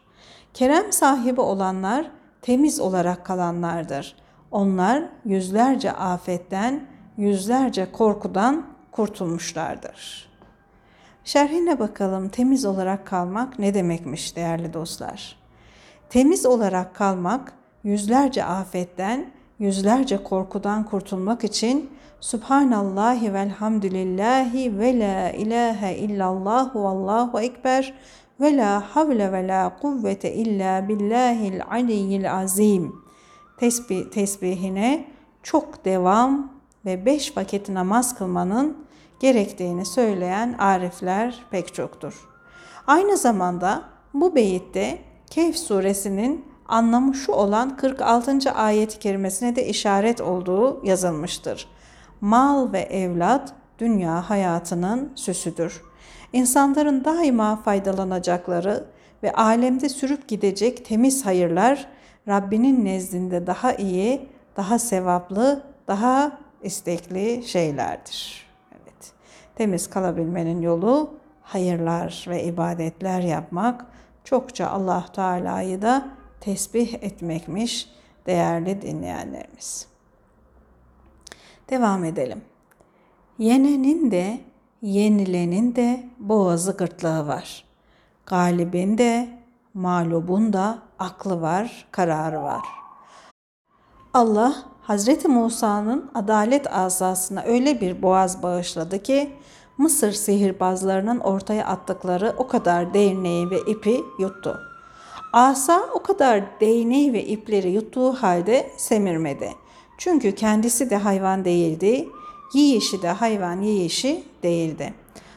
Kerem 0.54 0.92
sahibi 0.92 1.40
olanlar 1.40 2.10
temiz 2.42 2.80
olarak 2.80 3.26
kalanlardır. 3.26 4.16
Onlar 4.50 5.04
yüzlerce 5.24 5.92
afetten, 5.92 6.86
yüzlerce 7.16 7.92
korkudan 7.92 8.66
kurtulmuşlardır. 8.92 10.30
Şerhine 11.24 11.78
bakalım 11.78 12.28
temiz 12.28 12.64
olarak 12.64 13.06
kalmak 13.06 13.58
ne 13.58 13.74
demekmiş 13.74 14.36
değerli 14.36 14.72
dostlar? 14.72 15.36
Temiz 16.10 16.46
olarak 16.46 16.94
kalmak 16.94 17.59
yüzlerce 17.84 18.44
afetten, 18.44 19.30
yüzlerce 19.58 20.22
korkudan 20.22 20.84
kurtulmak 20.84 21.44
için 21.44 21.90
Subhanallahi 22.20 23.34
velhamdülillahi 23.34 24.78
ve 24.78 24.98
la 24.98 25.30
ilahe 25.30 25.96
illallah 25.96 26.76
ve 26.76 26.78
allahu 26.78 27.40
ekber 27.40 27.94
ve 28.40 28.56
la 28.56 28.96
havle 28.96 29.32
ve 29.32 29.48
la 29.48 29.76
kuvvete 29.80 30.34
illa 30.34 30.88
billahil 30.88 31.60
aliyyil 31.70 32.32
azim 32.32 32.92
tesbih, 33.60 34.10
tesbihine 34.10 35.04
çok 35.42 35.84
devam 35.84 36.52
ve 36.84 37.06
beş 37.06 37.36
vakit 37.36 37.68
namaz 37.68 38.18
kılmanın 38.18 38.76
gerektiğini 39.20 39.86
söyleyen 39.86 40.54
arifler 40.58 41.44
pek 41.50 41.74
çoktur. 41.74 42.28
Aynı 42.86 43.16
zamanda 43.16 43.82
bu 44.14 44.34
beyitte 44.34 44.98
Kehf 45.30 45.56
suresinin 45.56 46.44
anlamı 46.70 47.14
şu 47.14 47.32
olan 47.32 47.76
46. 47.76 48.52
ayet-i 48.54 48.98
kerimesine 48.98 49.56
de 49.56 49.66
işaret 49.66 50.20
olduğu 50.20 50.86
yazılmıştır. 50.86 51.68
Mal 52.20 52.72
ve 52.72 52.80
evlat 52.80 53.52
dünya 53.78 54.30
hayatının 54.30 55.12
süsüdür. 55.14 55.82
İnsanların 56.32 57.04
daima 57.04 57.56
faydalanacakları 57.56 58.84
ve 59.22 59.32
alemde 59.32 59.88
sürüp 59.88 60.28
gidecek 60.28 60.84
temiz 60.84 61.26
hayırlar 61.26 61.86
Rabbinin 62.28 62.84
nezdinde 62.84 63.46
daha 63.46 63.72
iyi, 63.72 64.28
daha 64.56 64.78
sevaplı, 64.78 65.62
daha 65.88 66.38
istekli 66.62 67.42
şeylerdir. 67.46 68.46
Evet. 68.72 69.12
Temiz 69.56 69.90
kalabilmenin 69.90 70.62
yolu 70.62 71.10
hayırlar 71.42 72.26
ve 72.28 72.44
ibadetler 72.44 73.20
yapmak, 73.20 73.86
çokça 74.24 74.68
Allah 74.68 75.04
Teala'yı 75.14 75.82
da 75.82 76.19
tesbih 76.40 76.94
etmekmiş 76.94 77.88
değerli 78.26 78.82
dinleyenlerimiz. 78.82 79.86
Devam 81.70 82.04
edelim. 82.04 82.42
Yenenin 83.38 84.10
de 84.10 84.40
yenilenin 84.82 85.76
de 85.76 86.06
boğazı 86.18 86.72
gırtlağı 86.72 87.26
var. 87.26 87.64
Galibin 88.26 88.98
de 88.98 89.28
mağlubun 89.74 90.52
da 90.52 90.78
aklı 90.98 91.40
var, 91.40 91.86
kararı 91.90 92.42
var. 92.42 92.64
Allah 94.14 94.54
Hazreti 94.82 95.28
Musa'nın 95.28 96.10
adalet 96.14 96.72
asasına 96.72 97.42
öyle 97.42 97.80
bir 97.80 98.02
boğaz 98.02 98.42
bağışladı 98.42 99.02
ki 99.02 99.32
Mısır 99.78 100.12
sihirbazlarının 100.12 101.20
ortaya 101.20 101.66
attıkları 101.66 102.34
o 102.38 102.46
kadar 102.46 102.94
değneği 102.94 103.50
ve 103.50 103.58
ipi 103.66 104.00
yuttu. 104.18 104.69
Asa 105.32 105.82
o 105.94 106.02
kadar 106.02 106.60
değneği 106.60 107.12
ve 107.12 107.24
ipleri 107.24 107.70
yuttuğu 107.70 108.12
halde 108.12 108.70
semirmedi. 108.76 109.54
Çünkü 109.98 110.34
kendisi 110.34 110.90
de 110.90 110.96
hayvan 110.96 111.44
değildi, 111.44 112.08
yiyişi 112.54 113.02
de 113.02 113.08
hayvan 113.08 113.60
yiyişi 113.60 114.24
değildi. 114.42 114.94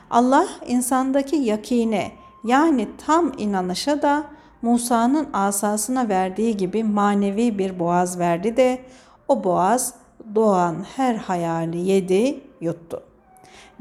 Allah 0.10 0.48
insandaki 0.68 1.36
yakine 1.36 2.12
yani 2.44 2.88
tam 3.06 3.32
inanışa 3.38 4.02
da 4.02 4.24
Musa'nın 4.62 5.28
asasına 5.34 6.10
verdiği 6.10 6.58
gibi 6.58 6.84
manevi 6.84 7.58
bir 7.58 7.80
boğaz 7.80 8.20
verdi 8.20 8.58
de 8.58 8.82
o 9.28 9.44
boğaz 9.44 9.94
doğan 10.36 10.86
her 10.96 11.16
hayali 11.16 11.78
yedi, 11.78 12.40
yuttu. 12.62 13.04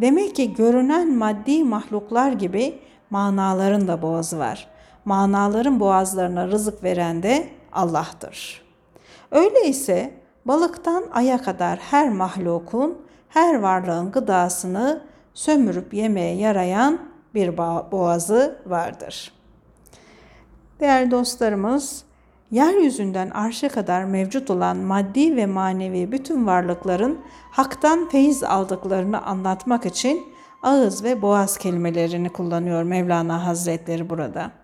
Demek 0.00 0.36
ki 0.36 0.54
görünen 0.54 1.14
maddi 1.14 1.64
mahluklar 1.64 2.32
gibi 2.32 2.78
manaların 3.10 3.88
da 3.88 4.02
boğazı 4.02 4.38
var. 4.38 4.71
Manaların 5.04 5.80
boğazlarına 5.80 6.48
rızık 6.48 6.84
veren 6.84 7.22
de 7.22 7.48
Allah'tır. 7.72 8.62
Öyleyse 9.30 10.14
balıktan 10.44 11.04
aya 11.12 11.42
kadar 11.42 11.78
her 11.78 12.08
mahlukun, 12.08 12.98
her 13.28 13.58
varlığın 13.58 14.10
gıdasını 14.10 15.02
sömürüp 15.34 15.94
yemeye 15.94 16.36
yarayan 16.36 16.98
bir 17.34 17.58
boğazı 17.92 18.58
vardır. 18.66 19.32
Değerli 20.80 21.10
dostlarımız, 21.10 22.04
yeryüzünden 22.50 23.30
arşa 23.30 23.68
kadar 23.68 24.04
mevcut 24.04 24.50
olan 24.50 24.76
maddi 24.76 25.36
ve 25.36 25.46
manevi 25.46 26.12
bütün 26.12 26.46
varlıkların 26.46 27.18
haktan 27.50 28.08
feyiz 28.08 28.44
aldıklarını 28.44 29.22
anlatmak 29.22 29.86
için 29.86 30.26
ağız 30.62 31.04
ve 31.04 31.22
boğaz 31.22 31.58
kelimelerini 31.58 32.28
kullanıyor 32.28 32.82
Mevlana 32.82 33.46
Hazretleri 33.46 34.10
burada. 34.10 34.61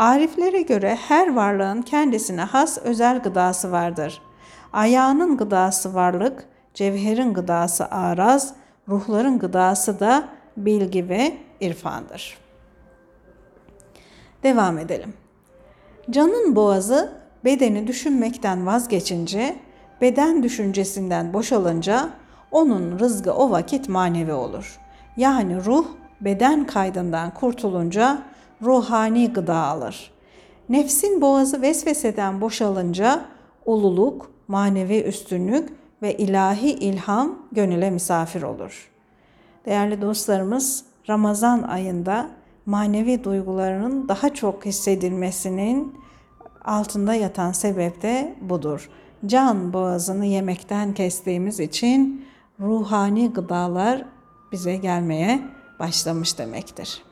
Ariflere 0.00 0.62
göre 0.62 0.98
her 1.08 1.34
varlığın 1.34 1.82
kendisine 1.82 2.40
has 2.40 2.78
özel 2.78 3.22
gıdası 3.22 3.72
vardır. 3.72 4.22
Ayağının 4.72 5.36
gıdası 5.36 5.94
varlık, 5.94 6.44
cevherin 6.74 7.34
gıdası 7.34 7.86
araz, 7.90 8.54
ruhların 8.88 9.38
gıdası 9.38 10.00
da 10.00 10.28
bilgi 10.56 11.08
ve 11.08 11.36
irfandır. 11.60 12.38
Devam 14.42 14.78
edelim. 14.78 15.14
Canın 16.10 16.56
boğazı 16.56 17.12
bedeni 17.44 17.86
düşünmekten 17.86 18.66
vazgeçince, 18.66 19.56
beden 20.00 20.42
düşüncesinden 20.42 21.32
boşalınca 21.32 22.10
onun 22.50 22.98
rızgı 22.98 23.32
o 23.32 23.50
vakit 23.50 23.88
manevi 23.88 24.32
olur. 24.32 24.80
Yani 25.16 25.64
ruh 25.64 25.86
beden 26.20 26.66
kaydından 26.66 27.34
kurtulunca 27.34 28.29
ruhani 28.62 29.32
gıda 29.32 29.56
alır. 29.56 30.10
Nefsin 30.68 31.20
boğazı 31.20 31.62
vesveseden 31.62 32.40
boşalınca 32.40 33.24
ululuk, 33.66 34.30
manevi 34.48 35.00
üstünlük 35.00 35.68
ve 36.02 36.16
ilahi 36.16 36.70
ilham 36.70 37.38
gönüle 37.52 37.90
misafir 37.90 38.42
olur. 38.42 38.90
Değerli 39.66 40.02
dostlarımız, 40.02 40.84
Ramazan 41.08 41.62
ayında 41.62 42.30
manevi 42.66 43.24
duygularının 43.24 44.08
daha 44.08 44.34
çok 44.34 44.66
hissedilmesinin 44.66 45.94
altında 46.64 47.14
yatan 47.14 47.52
sebep 47.52 48.02
de 48.02 48.34
budur. 48.40 48.90
Can 49.26 49.72
boğazını 49.72 50.26
yemekten 50.26 50.94
kestiğimiz 50.94 51.60
için 51.60 52.26
ruhani 52.60 53.32
gıdalar 53.32 54.04
bize 54.52 54.76
gelmeye 54.76 55.40
başlamış 55.78 56.38
demektir. 56.38 57.09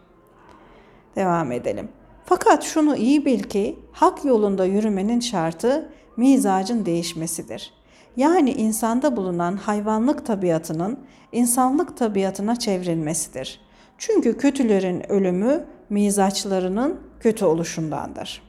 Devam 1.19 1.53
edelim. 1.53 1.89
Fakat 2.25 2.63
şunu 2.63 2.97
iyi 2.97 3.25
bil 3.25 3.43
ki 3.43 3.79
hak 3.93 4.25
yolunda 4.25 4.65
yürümenin 4.65 5.21
şartı 5.21 5.89
mizacın 6.17 6.87
değişmesidir. 6.87 7.75
Yani 8.17 8.53
insanda 8.53 9.17
bulunan 9.17 9.57
hayvanlık 9.57 10.27
tabiatının 10.27 10.99
insanlık 11.33 11.97
tabiatına 11.97 12.57
çevrilmesidir. 12.57 13.61
Çünkü 13.99 14.39
kötülerin 14.39 15.13
ölümü 15.13 15.65
mizaçlarının 15.91 17.01
kötü 17.21 17.45
oluşundandır. 17.45 18.43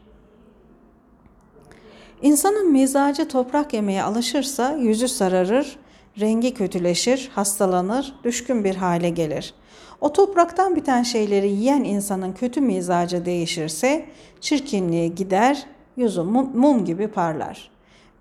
İnsanın 2.22 2.72
mizacı 2.72 3.28
toprak 3.28 3.74
yemeye 3.74 4.04
alışırsa 4.04 4.72
yüzü 4.72 5.08
sararır, 5.08 5.80
rengi 6.20 6.54
kötüleşir, 6.54 7.32
hastalanır, 7.34 8.16
düşkün 8.24 8.64
bir 8.64 8.76
hale 8.76 9.10
gelir. 9.10 9.54
O 10.02 10.14
topraktan 10.14 10.76
biten 10.76 11.04
şeyleri 11.04 11.50
yiyen 11.50 11.84
insanın 11.84 12.34
kötü 12.34 12.62
mizacı 12.62 13.26
değişirse 13.26 14.06
çirkinliği 14.42 15.16
gider, 15.16 15.66
yüzü 15.98 16.22
mum 16.22 16.86
gibi 16.86 17.08
parlar. 17.08 17.72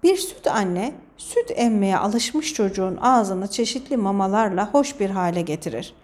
Bir 0.02 0.16
süt 0.16 0.46
anne 0.46 0.92
süt 1.16 1.52
emmeye 1.56 1.98
alışmış 1.98 2.54
çocuğun 2.54 2.96
ağzını 2.96 3.48
çeşitli 3.48 3.96
mamalarla 3.96 4.72
hoş 4.72 5.00
bir 5.00 5.10
hale 5.10 5.40
getirir. 5.40 5.94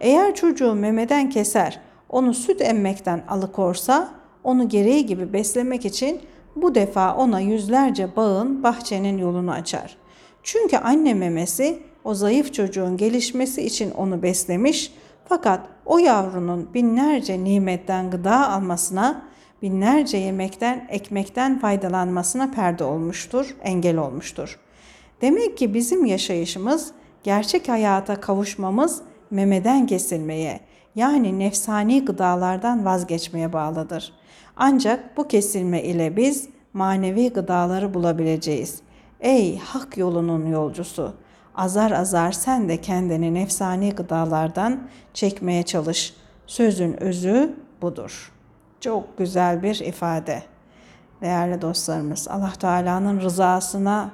Eğer 0.00 0.34
çocuğu 0.34 0.74
memeden 0.74 1.30
keser, 1.30 1.80
onu 2.08 2.34
süt 2.34 2.60
emmekten 2.60 3.24
alıkorsa, 3.28 4.10
onu 4.44 4.68
gereği 4.68 5.06
gibi 5.06 5.32
beslemek 5.32 5.84
için 5.84 6.20
bu 6.56 6.74
defa 6.74 7.16
ona 7.16 7.40
yüzlerce 7.40 8.16
bağın, 8.16 8.62
bahçenin 8.62 9.18
yolunu 9.18 9.50
açar. 9.50 9.96
Çünkü 10.42 10.76
anne 10.76 11.14
memesi 11.14 11.82
o 12.04 12.14
zayıf 12.14 12.54
çocuğun 12.54 12.96
gelişmesi 12.96 13.62
için 13.62 13.90
onu 13.90 14.22
beslemiş 14.22 14.92
fakat 15.24 15.68
o 15.86 15.98
yavrunun 15.98 16.74
binlerce 16.74 17.44
nimetten 17.44 18.10
gıda 18.10 18.50
almasına, 18.50 19.22
binlerce 19.62 20.16
yemekten, 20.16 20.86
ekmekten 20.90 21.58
faydalanmasına 21.58 22.50
perde 22.50 22.84
olmuştur, 22.84 23.56
engel 23.62 23.96
olmuştur. 23.96 24.58
Demek 25.20 25.58
ki 25.58 25.74
bizim 25.74 26.04
yaşayışımız, 26.04 26.92
gerçek 27.22 27.68
hayata 27.68 28.20
kavuşmamız 28.20 29.02
memeden 29.30 29.86
kesilmeye, 29.86 30.60
yani 30.94 31.38
nefsani 31.38 32.04
gıdalardan 32.04 32.84
vazgeçmeye 32.84 33.52
bağlıdır. 33.52 34.12
Ancak 34.56 35.16
bu 35.16 35.28
kesilme 35.28 35.82
ile 35.82 36.16
biz 36.16 36.48
manevi 36.72 37.32
gıdaları 37.32 37.94
bulabileceğiz. 37.94 38.80
Ey 39.20 39.58
hak 39.58 39.98
yolunun 39.98 40.46
yolcusu! 40.46 41.14
Azar 41.54 41.90
azar 41.90 42.32
sen 42.32 42.68
de 42.68 42.80
kendini 42.80 43.34
nefsani 43.34 43.90
gıdalardan 43.90 44.88
çekmeye 45.14 45.62
çalış. 45.62 46.14
Sözün 46.46 47.02
özü 47.02 47.54
budur. 47.82 48.32
Çok 48.80 49.18
güzel 49.18 49.62
bir 49.62 49.74
ifade. 49.74 50.42
Değerli 51.20 51.62
dostlarımız, 51.62 52.28
Allah 52.28 52.52
Teala'nın 52.60 53.20
rızasına 53.20 54.10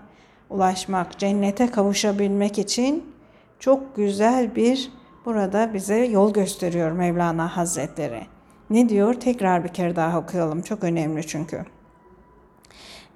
ulaşmak, 0.50 1.18
cennete 1.18 1.70
kavuşabilmek 1.70 2.58
için 2.58 3.14
çok 3.58 3.96
güzel 3.96 4.56
bir 4.56 4.90
burada 5.24 5.74
bize 5.74 6.04
yol 6.04 6.32
gösteriyor 6.32 6.92
Mevlana 6.92 7.56
Hazretleri. 7.56 8.26
Ne 8.70 8.88
diyor? 8.88 9.14
Tekrar 9.14 9.64
bir 9.64 9.68
kere 9.68 9.96
daha 9.96 10.18
okuyalım. 10.18 10.62
Çok 10.62 10.84
önemli 10.84 11.26
çünkü. 11.26 11.64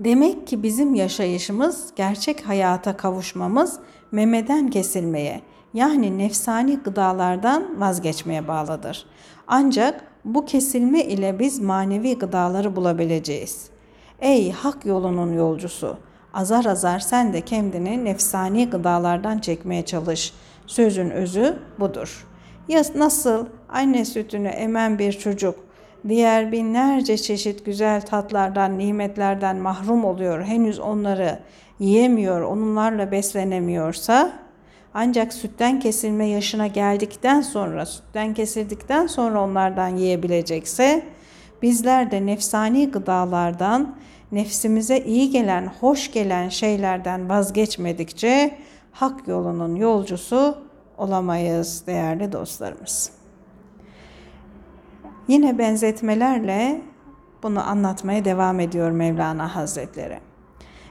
Demek 0.01 0.47
ki 0.47 0.63
bizim 0.63 0.95
yaşayışımız, 0.95 1.93
gerçek 1.97 2.49
hayata 2.49 2.97
kavuşmamız 2.97 3.79
memeden 4.15 4.69
kesilmeye, 4.69 5.41
yani 5.75 6.19
nefsani 6.19 6.77
gıdalardan 6.77 7.81
vazgeçmeye 7.81 8.49
bağlıdır. 8.49 9.07
Ancak 9.47 10.05
bu 10.25 10.45
kesilme 10.45 11.05
ile 11.05 11.39
biz 11.39 11.61
manevi 11.61 12.19
gıdaları 12.19 12.77
bulabileceğiz. 12.77 13.69
Ey 14.21 14.53
hak 14.53 14.87
yolunun 14.87 15.33
yolcusu! 15.33 15.97
Azar 16.35 16.65
azar 16.65 16.99
sen 16.99 17.33
de 17.33 17.41
kendini 17.41 18.05
nefsani 18.05 18.71
gıdalardan 18.71 19.39
çekmeye 19.39 19.85
çalış. 19.85 20.33
Sözün 20.67 21.11
özü 21.11 21.59
budur. 21.81 22.27
Ya 22.69 22.83
nasıl 22.95 23.47
anne 23.69 24.05
sütünü 24.05 24.49
emen 24.49 24.99
bir 24.99 25.13
çocuk 25.13 25.55
diğer 26.09 26.53
binlerce 26.53 27.17
çeşit 27.17 27.65
güzel 27.65 28.01
tatlardan, 28.01 28.79
nimetlerden 28.79 29.57
mahrum 29.57 30.05
oluyor. 30.05 30.45
Henüz 30.45 30.81
onları 30.81 31.39
yiyemiyor, 31.79 32.41
onlarla 32.41 33.11
beslenemiyorsa 33.11 34.33
ancak 34.95 35.33
sütten 35.33 35.81
kesilme 35.81 36.27
yaşına 36.27 36.67
geldikten 36.67 37.41
sonra, 37.41 37.87
sütten 37.87 38.35
kesildikten 38.35 39.07
sonra 39.07 39.45
onlardan 39.45 39.89
yiyebilecekse 39.89 41.07
bizler 41.63 42.11
de 42.11 42.27
nefsani 42.27 42.91
gıdalardan, 42.91 43.97
nefsimize 44.33 44.99
iyi 44.99 45.31
gelen, 45.31 45.71
hoş 45.81 46.13
gelen 46.13 46.49
şeylerden 46.49 47.29
vazgeçmedikçe 47.29 48.59
hak 48.93 49.29
yolunun 49.29 49.75
yolcusu 49.75 50.59
olamayız 50.99 51.87
değerli 51.87 52.33
dostlarımız. 52.33 53.11
Yine 55.29 55.59
benzetmelerle 55.59 56.81
bunu 57.43 57.69
anlatmaya 57.69 58.25
devam 58.25 58.61
ediyor 58.61 58.91
Mevlana 58.91 59.57
Hazretleri. 59.57 60.19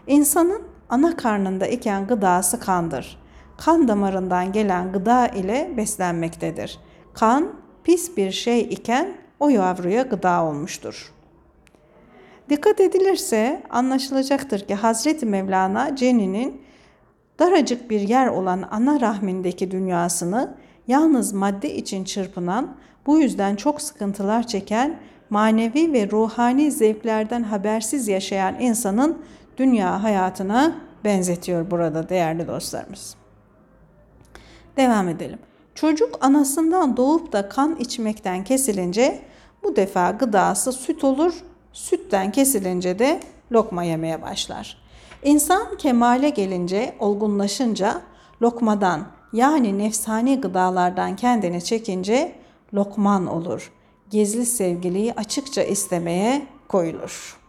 İnsanın 0.07 0.72
ana 0.93 1.15
karnında 1.15 1.67
iken 1.67 2.07
gıdası 2.07 2.59
kandır. 2.59 3.17
Kan 3.57 3.87
damarından 3.87 4.51
gelen 4.51 4.91
gıda 4.91 5.27
ile 5.27 5.73
beslenmektedir. 5.77 6.79
Kan 7.13 7.53
pis 7.83 8.17
bir 8.17 8.31
şey 8.31 8.61
iken 8.61 9.17
o 9.39 9.49
yavruya 9.49 10.01
gıda 10.01 10.43
olmuştur. 10.43 11.13
Dikkat 12.49 12.81
edilirse 12.81 13.63
anlaşılacaktır 13.69 14.59
ki 14.59 14.75
Hazreti 14.75 15.25
Mevlana 15.25 15.95
Ceninin 15.95 16.61
daracık 17.39 17.89
bir 17.89 18.01
yer 18.01 18.27
olan 18.27 18.67
ana 18.71 19.01
rahmindeki 19.01 19.71
dünyasını 19.71 20.55
yalnız 20.87 21.33
madde 21.33 21.75
için 21.75 22.03
çırpınan, 22.03 22.75
bu 23.05 23.19
yüzden 23.19 23.55
çok 23.55 23.81
sıkıntılar 23.81 24.47
çeken, 24.47 24.99
manevi 25.29 25.93
ve 25.93 26.11
ruhani 26.11 26.71
zevklerden 26.71 27.43
habersiz 27.43 28.07
yaşayan 28.07 28.59
insanın 28.59 29.17
dünya 29.57 30.03
hayatına 30.03 30.75
benzetiyor 31.03 31.71
burada 31.71 32.09
değerli 32.09 32.47
dostlarımız. 32.47 33.15
Devam 34.77 35.09
edelim. 35.09 35.39
Çocuk 35.75 36.25
anasından 36.25 36.97
doğup 36.97 37.33
da 37.33 37.49
kan 37.49 37.75
içmekten 37.75 38.43
kesilince 38.43 39.21
bu 39.63 39.75
defa 39.75 40.11
gıdası 40.11 40.71
süt 40.71 41.03
olur, 41.03 41.33
sütten 41.73 42.31
kesilince 42.31 42.99
de 42.99 43.19
lokma 43.51 43.83
yemeye 43.83 44.21
başlar. 44.21 44.77
İnsan 45.23 45.77
kemale 45.77 46.29
gelince, 46.29 46.95
olgunlaşınca 46.99 48.01
lokmadan 48.41 49.07
yani 49.33 49.77
nefsani 49.77 50.41
gıdalardan 50.41 51.15
kendini 51.15 51.63
çekince 51.63 52.35
lokman 52.73 53.27
olur. 53.27 53.71
Gizli 54.09 54.45
sevgiliyi 54.45 55.13
açıkça 55.13 55.63
istemeye 55.63 56.47
koyulur. 56.67 57.42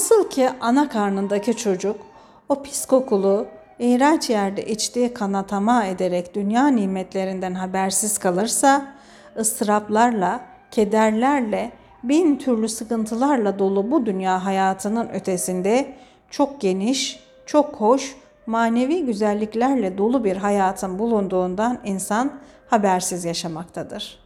Nasıl 0.00 0.30
ki 0.30 0.48
ana 0.60 0.88
karnındaki 0.88 1.56
çocuk 1.56 1.96
o 2.48 2.62
pis 2.62 2.86
kokulu, 2.86 3.46
iğrenç 3.78 4.30
yerde 4.30 4.66
içtiği 4.66 5.14
kana 5.14 5.46
tamah 5.46 5.84
ederek 5.84 6.34
dünya 6.34 6.68
nimetlerinden 6.68 7.54
habersiz 7.54 8.18
kalırsa, 8.18 8.86
ıstıraplarla, 9.38 10.40
kederlerle 10.70 11.72
bin 12.02 12.36
türlü 12.36 12.68
sıkıntılarla 12.68 13.58
dolu 13.58 13.90
bu 13.90 14.06
dünya 14.06 14.44
hayatının 14.44 15.08
ötesinde 15.08 15.94
çok 16.30 16.60
geniş, 16.60 17.20
çok 17.46 17.74
hoş, 17.74 18.16
manevi 18.46 19.06
güzelliklerle 19.06 19.98
dolu 19.98 20.24
bir 20.24 20.36
hayatın 20.36 20.98
bulunduğundan 20.98 21.78
insan 21.84 22.32
habersiz 22.70 23.24
yaşamaktadır. 23.24 24.18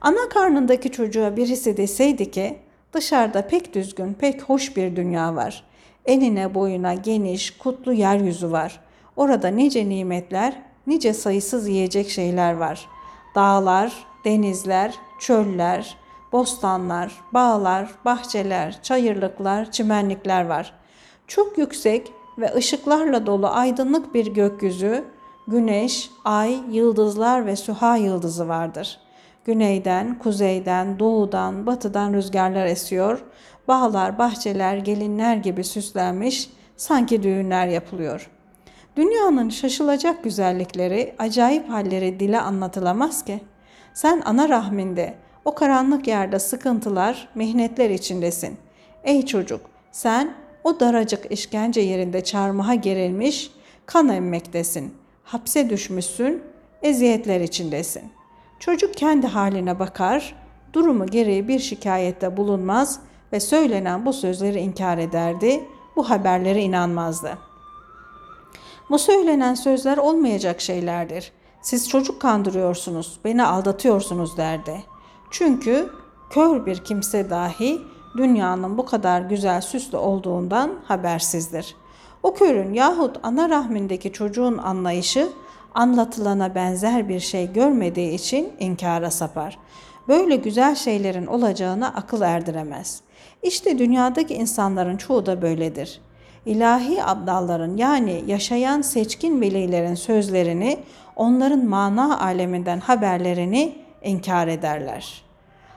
Ana 0.00 0.28
karnındaki 0.28 0.92
çocuğa 0.92 1.36
birisi 1.36 1.76
deseydi 1.76 2.30
ki 2.30 2.58
dışarıda 2.92 3.46
pek 3.46 3.74
düzgün, 3.74 4.14
pek 4.14 4.42
hoş 4.42 4.76
bir 4.76 4.96
dünya 4.96 5.34
var. 5.36 5.64
Enine 6.06 6.54
boyuna 6.54 6.94
geniş, 6.94 7.50
kutlu 7.50 7.92
yeryüzü 7.92 8.52
var. 8.52 8.80
Orada 9.16 9.48
nice 9.48 9.88
nimetler, 9.88 10.62
nice 10.86 11.14
sayısız 11.14 11.68
yiyecek 11.68 12.10
şeyler 12.10 12.52
var. 12.52 12.88
Dağlar, 13.34 13.92
denizler, 14.24 14.94
çöller, 15.20 15.96
bostanlar, 16.32 17.12
bağlar, 17.34 17.90
bahçeler, 18.04 18.82
çayırlıklar, 18.82 19.70
çimenlikler 19.70 20.46
var. 20.46 20.74
Çok 21.26 21.58
yüksek 21.58 22.12
ve 22.38 22.54
ışıklarla 22.54 23.26
dolu 23.26 23.46
aydınlık 23.46 24.14
bir 24.14 24.26
gökyüzü, 24.26 25.04
güneş, 25.48 26.10
ay, 26.24 26.60
yıldızlar 26.70 27.46
ve 27.46 27.56
süha 27.56 27.96
yıldızı 27.96 28.48
vardır. 28.48 29.00
Güneyden, 29.44 30.18
kuzeyden, 30.18 30.98
doğudan, 30.98 31.66
batıdan 31.66 32.12
rüzgarlar 32.12 32.66
esiyor. 32.66 33.24
Bağlar, 33.68 34.18
bahçeler, 34.18 34.76
gelinler 34.76 35.36
gibi 35.36 35.64
süslenmiş, 35.64 36.50
sanki 36.76 37.22
düğünler 37.22 37.66
yapılıyor. 37.66 38.30
Dünyanın 38.96 39.48
şaşılacak 39.48 40.24
güzellikleri, 40.24 41.14
acayip 41.18 41.68
halleri 41.68 42.20
dile 42.20 42.40
anlatılamaz 42.40 43.24
ki. 43.24 43.40
Sen 43.94 44.22
ana 44.24 44.48
rahminde, 44.48 45.14
o 45.44 45.54
karanlık 45.54 46.08
yerde 46.08 46.38
sıkıntılar, 46.38 47.28
mihnetler 47.34 47.90
içindesin. 47.90 48.56
Ey 49.04 49.26
çocuk, 49.26 49.60
sen 49.92 50.34
o 50.64 50.80
daracık 50.80 51.32
işkence 51.32 51.80
yerinde 51.80 52.24
çarmıha 52.24 52.74
gerilmiş, 52.74 53.50
kan 53.86 54.08
emmektesin. 54.08 54.94
Hapse 55.24 55.70
düşmüşsün, 55.70 56.42
eziyetler 56.82 57.40
içindesin. 57.40 58.17
Çocuk 58.58 58.94
kendi 58.94 59.26
haline 59.26 59.78
bakar, 59.78 60.34
durumu 60.72 61.06
gereği 61.06 61.48
bir 61.48 61.58
şikayette 61.58 62.36
bulunmaz 62.36 63.00
ve 63.32 63.40
söylenen 63.40 64.06
bu 64.06 64.12
sözleri 64.12 64.58
inkar 64.58 64.98
ederdi, 64.98 65.64
bu 65.96 66.10
haberlere 66.10 66.62
inanmazdı. 66.62 67.38
Bu 68.90 68.98
söylenen 68.98 69.54
sözler 69.54 69.98
olmayacak 69.98 70.60
şeylerdir. 70.60 71.32
Siz 71.62 71.88
çocuk 71.88 72.20
kandırıyorsunuz, 72.20 73.18
beni 73.24 73.44
aldatıyorsunuz 73.44 74.36
derdi. 74.36 74.84
Çünkü 75.30 75.90
kör 76.30 76.66
bir 76.66 76.84
kimse 76.84 77.30
dahi 77.30 77.80
dünyanın 78.16 78.78
bu 78.78 78.86
kadar 78.86 79.20
güzel 79.20 79.60
süslü 79.60 79.98
olduğundan 79.98 80.70
habersizdir. 80.84 81.76
O 82.22 82.34
körün 82.34 82.72
yahut 82.72 83.16
ana 83.22 83.48
rahmindeki 83.50 84.12
çocuğun 84.12 84.58
anlayışı 84.58 85.28
anlatılana 85.78 86.54
benzer 86.54 87.08
bir 87.08 87.20
şey 87.20 87.52
görmediği 87.52 88.14
için 88.14 88.52
inkara 88.58 89.10
sapar. 89.10 89.58
Böyle 90.08 90.36
güzel 90.36 90.74
şeylerin 90.74 91.26
olacağına 91.26 91.88
akıl 91.88 92.22
erdiremez. 92.22 93.00
İşte 93.42 93.78
dünyadaki 93.78 94.34
insanların 94.34 94.96
çoğu 94.96 95.26
da 95.26 95.42
böyledir. 95.42 96.00
İlahi 96.46 97.04
abdalların 97.04 97.76
yani 97.76 98.24
yaşayan 98.26 98.80
seçkin 98.80 99.40
velilerin 99.40 99.94
sözlerini, 99.94 100.78
onların 101.16 101.64
mana 101.64 102.20
aleminden 102.20 102.80
haberlerini 102.80 103.74
inkar 104.02 104.48
ederler. 104.48 105.22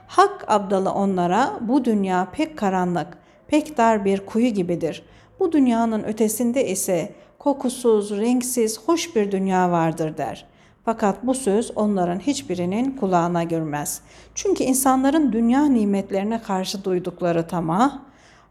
Hak 0.08 0.46
abdalı 0.48 0.92
onlara 0.92 1.54
bu 1.62 1.86
dünya 1.86 2.28
pek 2.32 2.58
karanlık, 2.58 3.08
pek 3.48 3.78
dar 3.78 4.06
bir 4.06 4.26
kuyu 4.26 4.48
gibidir. 4.48 5.04
Bu 5.40 5.52
dünyanın 5.52 6.04
ötesinde 6.04 6.68
ise 6.68 7.12
kokusuz, 7.42 8.12
renksiz, 8.12 8.80
hoş 8.86 9.16
bir 9.16 9.32
dünya 9.32 9.72
vardır 9.72 10.18
der. 10.18 10.46
Fakat 10.86 11.24
bu 11.24 11.34
söz 11.34 11.72
onların 11.78 12.20
hiçbirinin 12.20 12.98
kulağına 12.98 13.44
görmez. 13.44 14.02
Çünkü 14.36 14.64
insanların 14.64 15.32
dünya 15.32 15.66
nimetlerine 15.66 16.42
karşı 16.42 16.84
duydukları 16.84 17.48
tamah, 17.48 18.00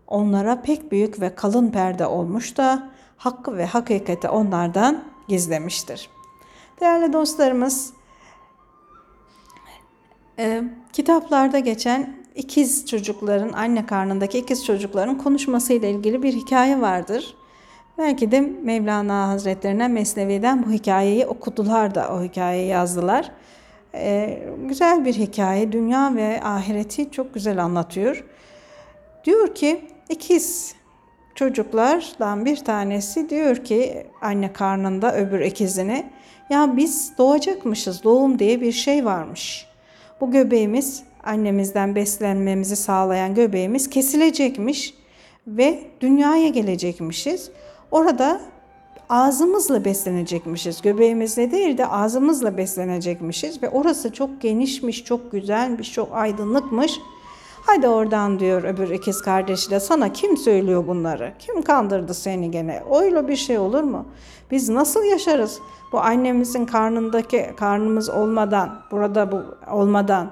onlara 0.07 0.63
pek 0.63 0.93
büyük 0.93 1.21
ve 1.21 1.35
kalın 1.35 1.71
perde 1.71 2.07
olmuş 2.07 2.57
da 2.57 2.91
hakkı 3.17 3.57
ve 3.57 3.67
hakikati 3.67 4.29
onlardan 4.29 5.05
gizlemiştir. 5.29 6.11
Değerli 6.81 7.13
dostlarımız, 7.13 7.93
e, 10.39 10.63
kitaplarda 10.93 11.59
geçen 11.59 12.17
ikiz 12.35 12.87
çocukların, 12.87 13.53
anne 13.53 13.87
karnındaki 13.87 14.39
ikiz 14.39 14.65
çocukların 14.65 15.19
konuşmasıyla 15.19 15.89
ilgili 15.89 16.23
bir 16.23 16.33
hikaye 16.33 16.81
vardır. 16.81 17.35
Belki 17.99 18.31
de 18.31 18.41
Mevlana 18.41 19.29
Hazretlerine 19.29 19.89
Mesnevi'den 19.89 20.67
bu 20.67 20.71
hikayeyi 20.71 21.27
okudular 21.27 21.95
da 21.95 22.09
o 22.15 22.23
hikayeyi 22.23 22.69
yazdılar. 22.69 23.31
Ee, 23.95 24.43
güzel 24.69 25.05
bir 25.05 25.15
hikaye, 25.15 25.73
dünya 25.73 26.15
ve 26.15 26.41
ahireti 26.45 27.11
çok 27.11 27.35
güzel 27.35 27.65
anlatıyor. 27.65 28.25
Diyor 29.25 29.55
ki 29.55 29.81
ikiz 30.09 30.75
çocuklardan 31.35 32.45
bir 32.45 32.57
tanesi 32.57 33.31
diyor 33.31 33.57
ki 33.57 34.07
anne 34.23 34.53
karnında 34.53 35.17
öbür 35.17 35.41
ikizine 35.41 36.11
ya 36.51 36.77
biz 36.77 37.13
doğacakmışız, 37.19 38.05
doğum 38.05 38.39
diye 38.39 38.61
bir 38.61 38.73
şey 38.73 39.05
varmış. 39.05 39.67
Bu 40.21 40.31
göbeğimiz 40.31 41.03
annemizden 41.25 41.95
beslenmemizi 41.95 42.77
sağlayan 42.77 43.35
göbeğimiz 43.35 43.91
kesilecekmiş 43.91 44.95
ve 45.47 45.79
dünyaya 46.01 46.49
gelecekmişiz. 46.49 47.51
Orada 47.91 48.41
ağzımızla 49.09 49.85
beslenecekmişiz. 49.85 50.83
Göbeğimizle 50.83 51.51
değil 51.51 51.79
de 51.79 51.87
ağzımızla 51.87 52.57
beslenecekmişiz 52.57 53.63
ve 53.63 53.71
orası 53.71 54.13
çok 54.13 54.41
genişmiş, 54.41 55.05
çok 55.05 55.33
güzelmiş, 55.33 55.93
çok 55.93 56.09
aydınlıkmış. 56.13 57.01
Hadi 57.67 57.89
oradan 57.89 58.41
diyor 58.41 58.65
öbür 58.65 58.91
ikiz 58.91 59.23
kardeşi 59.23 59.71
de 59.71 59.81
sana 59.81 60.13
kim 60.13 60.37
söylüyor 60.37 60.87
bunları? 60.87 61.33
Kim 61.39 61.63
kandırdı 61.63 62.15
seni 62.15 62.51
gene? 62.51 62.83
Öyle 63.01 63.29
bir 63.29 63.37
şey 63.37 63.59
olur 63.59 63.83
mu? 63.83 64.07
Biz 64.51 64.69
nasıl 64.69 65.05
yaşarız? 65.05 65.59
Bu 65.93 66.01
annemizin 66.01 66.67
karnındaki 66.67 67.51
karnımız 67.57 68.11
olmadan, 68.11 68.83
burada 68.91 69.33
bu 69.33 69.43
olmadan 69.73 70.31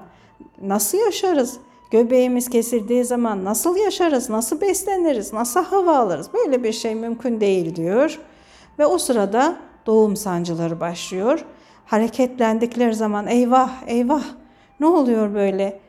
nasıl 0.61 0.97
yaşarız? 0.97 1.57
Göbeğimiz 1.91 2.49
kesildiği 2.49 3.05
zaman 3.05 3.45
nasıl 3.45 3.77
yaşarız, 3.77 4.29
nasıl 4.29 4.61
besleniriz, 4.61 5.33
nasıl 5.33 5.63
hava 5.63 5.97
alırız? 5.97 6.29
Böyle 6.33 6.63
bir 6.63 6.73
şey 6.73 6.95
mümkün 6.95 7.41
değil 7.41 7.75
diyor. 7.75 8.19
Ve 8.79 8.85
o 8.85 8.97
sırada 8.97 9.55
doğum 9.85 10.15
sancıları 10.15 10.79
başlıyor. 10.79 11.45
Hareketlendikleri 11.85 12.95
zaman 12.95 13.27
eyvah 13.27 13.71
eyvah 13.87 14.23
ne 14.79 14.85
oluyor 14.85 15.33
böyle? 15.33 15.79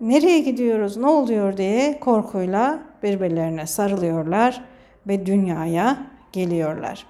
Nereye 0.00 0.38
gidiyoruz, 0.40 0.96
ne 0.96 1.06
oluyor 1.06 1.56
diye 1.56 2.00
korkuyla 2.00 2.78
birbirlerine 3.02 3.66
sarılıyorlar 3.66 4.64
ve 5.06 5.26
dünyaya 5.26 5.96
geliyorlar. 6.32 7.06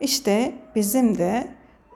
İşte 0.00 0.52
bizim 0.74 1.18
de 1.18 1.48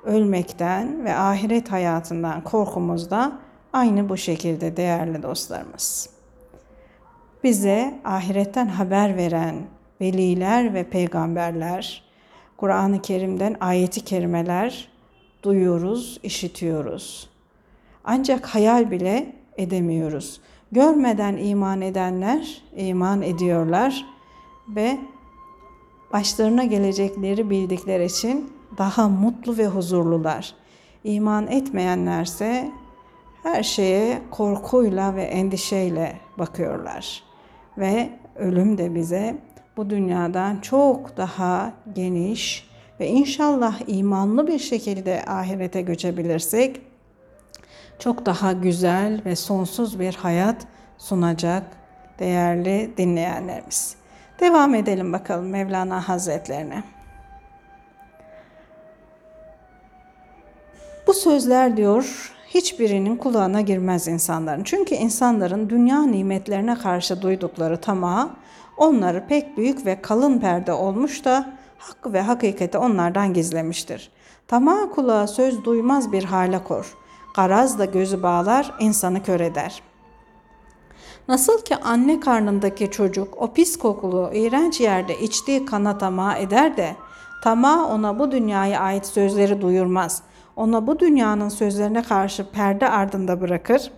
ölmekten 0.05 1.05
ve 1.05 1.15
ahiret 1.15 1.73
hayatından 1.73 2.45
korkumuz 2.45 3.11
da 3.11 3.33
aynı 3.73 4.09
bu 4.09 4.17
şekilde 4.17 4.77
değerli 4.77 5.23
dostlarımız. 5.23 6.11
Bize 7.45 8.01
ahiretten 8.05 8.67
haber 8.67 9.17
veren 9.17 9.57
veliler 10.01 10.75
ve 10.75 10.85
peygamberler, 10.85 12.03
Kur'an-ı 12.57 13.03
Kerim'den 13.03 13.57
ayeti 13.61 14.05
kerimeler 14.05 14.89
duyuyoruz, 15.43 16.21
işitiyoruz. 16.23 17.29
Ancak 18.05 18.47
hayal 18.47 18.91
bile 18.91 19.37
edemiyoruz. 19.57 20.41
Görmeden 20.73 21.37
iman 21.37 21.81
edenler 21.81 22.63
iman 22.77 23.23
ediyorlar 23.23 24.07
ve 24.69 24.99
başlarına 26.13 26.65
gelecekleri 26.65 27.51
bildikleri 27.51 28.05
için 28.05 28.53
daha 28.79 29.09
mutlu 29.09 29.59
ve 29.59 29.67
huzurlular. 29.67 30.55
İman 31.05 31.47
etmeyenlerse 31.47 32.71
her 33.43 33.63
şeye 33.63 34.23
korkuyla 34.31 35.17
ve 35.17 35.23
endişeyle 35.23 36.17
bakıyorlar. 36.39 37.23
Ve 37.79 38.09
ölüm 38.37 38.79
de 38.79 38.95
bize 38.95 39.37
bu 39.77 39.91
dünyadan 39.91 40.61
çok 40.61 41.17
daha 41.17 41.73
geniş 41.95 42.69
ve 43.01 43.09
inşallah 43.09 43.81
imanlı 43.87 44.47
bir 44.47 44.59
şekilde 44.59 45.25
ahirete 45.27 45.83
göçebilirsek 45.83 46.81
çok 47.99 48.27
daha 48.27 48.53
güzel 48.53 49.23
ve 49.25 49.37
sonsuz 49.37 50.01
bir 50.01 50.15
hayat 50.15 50.67
sunacak 50.99 51.63
değerli 52.19 52.91
dinleyenlerimiz. 52.97 53.97
Devam 54.41 54.75
edelim 54.75 55.13
bakalım 55.13 55.49
Mevlana 55.49 56.09
Hazretlerine. 56.09 56.83
Bu 61.07 61.15
sözler 61.15 61.77
diyor 61.77 62.33
hiçbirinin 62.55 63.17
kulağına 63.17 63.61
girmez 63.61 64.09
insanların. 64.09 64.65
Çünkü 64.65 64.95
insanların 64.95 65.71
dünya 65.71 66.03
nimetlerine 66.03 66.75
karşı 66.75 67.23
duydukları 67.23 67.81
tamah 67.81 68.29
onları 68.77 69.27
pek 69.29 69.57
büyük 69.57 69.87
ve 69.87 70.03
kalın 70.03 70.38
perde 70.38 70.73
olmuş 70.73 71.25
da 71.25 71.53
hakkı 71.79 72.12
ve 72.12 72.21
hakikati 72.21 72.79
onlardan 72.79 73.35
gizlemiştir. 73.35 74.11
Tamah 74.49 74.95
kulağa 74.95 75.27
söz 75.27 75.65
duymaz 75.65 76.12
bir 76.12 76.25
hale 76.25 76.65
kor. 76.65 76.97
Garaz 77.37 77.79
da 77.79 77.85
gözü 77.85 78.23
bağlar, 78.23 78.75
insanı 78.81 79.23
kör 79.23 79.41
eder.'' 79.41 79.93
Nasıl 81.29 81.62
ki 81.62 81.77
anne 81.77 82.21
karnındaki 82.21 82.91
çocuk 82.91 83.43
o 83.43 83.53
pis 83.53 83.79
kokulu, 83.79 84.31
iğrenç 84.35 84.81
yerde 84.81 85.21
içtiği 85.21 85.65
kana 85.65 85.99
tamah 85.99 86.37
eder 86.37 86.77
de, 86.77 86.97
tamah 87.43 87.91
ona 87.91 88.19
bu 88.19 88.31
dünyaya 88.31 88.81
ait 88.81 89.07
sözleri 89.07 89.61
duyurmaz. 89.61 90.23
Ona 90.57 90.87
bu 90.87 90.99
dünyanın 90.99 91.49
sözlerine 91.49 92.03
karşı 92.03 92.51
perde 92.51 92.88
ardında 92.88 93.41
bırakır. 93.41 93.91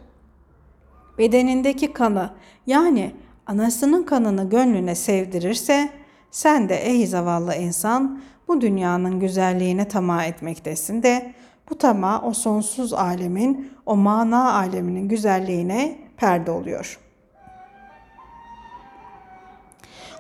Bedenindeki 1.19 1.93
kanı 1.93 2.31
yani 2.67 3.13
anasının 3.47 4.03
kanını 4.03 4.51
gönlüne 4.51 4.95
sevdirirse, 4.95 5.89
sen 6.31 6.69
de 6.69 6.77
ey 6.77 7.07
zavallı 7.07 7.55
insan 7.55 8.21
bu 8.49 8.61
dünyanın 8.61 9.21
güzelliğine 9.21 9.89
tamah 9.89 10.25
etmektesin 10.25 11.03
de, 11.03 11.35
bu 11.71 11.79
tamah 11.79 12.25
o 12.25 12.33
sonsuz 12.33 12.93
alemin, 12.93 13.73
o 13.87 13.97
mana 13.97 14.55
aleminin 14.55 15.09
güzelliğine 15.09 15.99
perde 16.17 16.51
oluyor.'' 16.51 17.05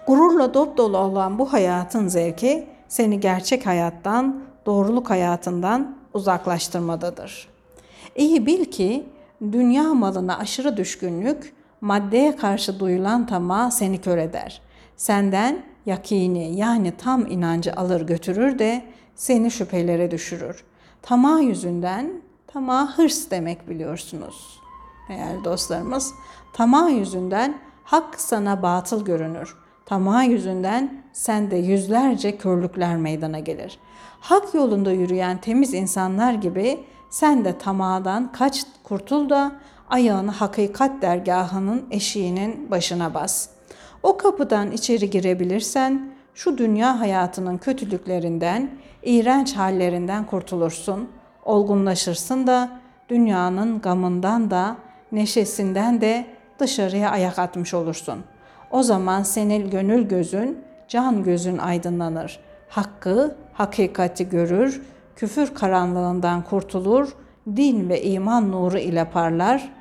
Gururla 0.07 0.55
dop 0.55 0.77
dolu 0.77 0.99
olan 0.99 1.39
bu 1.39 1.53
hayatın 1.53 2.09
zevki 2.09 2.67
seni 2.89 3.21
gerçek 3.21 3.67
hayattan, 3.67 4.43
doğruluk 4.67 5.11
hayatından 5.11 5.97
uzaklaştırmadadır. 6.15 7.49
İyi 8.17 8.47
bil 8.47 8.65
ki 8.65 9.07
dünya 9.53 9.95
malına 9.95 10.39
aşırı 10.39 10.77
düşkünlük, 10.77 11.55
maddeye 11.81 12.37
karşı 12.37 12.81
duyulan 12.81 13.27
tamah 13.27 13.71
seni 13.71 14.01
kör 14.01 14.19
eder. 14.19 14.63
Senden 14.97 15.63
yakini 15.87 16.57
yani 16.57 16.93
tam 16.97 17.27
inancı 17.27 17.73
alır 17.73 18.01
götürür 18.01 18.59
de 18.59 18.85
seni 19.15 19.51
şüphelere 19.51 20.11
düşürür. 20.11 20.65
Tamah 21.03 21.41
yüzünden, 21.43 22.23
tamah 22.47 22.99
hırs 22.99 23.31
demek 23.31 23.69
biliyorsunuz. 23.69 24.61
Değerli 25.09 25.45
dostlarımız, 25.45 26.15
tamah 26.53 26.91
yüzünden 26.91 27.59
hak 27.85 28.21
sana 28.21 28.63
batıl 28.63 29.05
görünür. 29.05 29.57
Tamah 29.87 30.25
yüzünden 30.29 31.03
sende 31.13 31.57
yüzlerce 31.57 32.37
körlükler 32.37 32.97
meydana 32.97 33.39
gelir. 33.39 33.79
Hak 34.21 34.55
yolunda 34.55 34.93
yürüyen 34.93 35.41
temiz 35.41 35.75
insanlar 35.75 36.35
gibi 36.35 36.81
sen 37.11 37.45
de 37.45 37.59
tamahdan 37.59 38.33
kaç 38.33 38.65
kurtul 38.83 39.29
da 39.31 39.53
ayağını 39.91 40.31
hakikat 40.31 41.03
dergahının 41.03 41.87
eşiğinin 41.91 42.71
başına 42.71 43.15
bas. 43.15 43.49
O 44.03 44.17
kapıdan 44.17 44.73
içeri 44.73 45.11
girebilirsen 45.11 46.11
şu 46.35 46.59
dünya 46.59 47.01
hayatının 47.01 47.59
kötülüklerinden, 47.59 48.71
iğrenç 49.03 49.57
hallerinden 49.57 50.27
kurtulursun, 50.27 51.09
olgunlaşırsın 51.45 52.47
da 52.47 52.71
dünyanın 53.09 53.81
gamından 53.81 54.51
da 54.51 54.77
neşesinden 55.13 56.01
de 56.01 56.27
dışarıya 56.59 57.11
ayak 57.11 57.39
atmış 57.39 57.75
olursun.'' 57.75 58.34
O 58.75 58.83
zaman 58.83 59.23
senin 59.23 59.71
gönül 59.71 60.09
gözün, 60.09 60.65
can 60.89 61.25
gözün 61.25 61.59
aydınlanır. 61.59 62.41
Hakkı, 62.69 63.37
hakikati 63.53 64.29
görür, 64.29 64.83
küfür 65.17 65.55
karanlığından 65.55 66.43
kurtulur, 66.43 67.09
din 67.57 67.89
ve 67.89 68.03
iman 68.03 68.53
nuru 68.53 68.79
ile 68.79 69.11
parlar. 69.11 69.73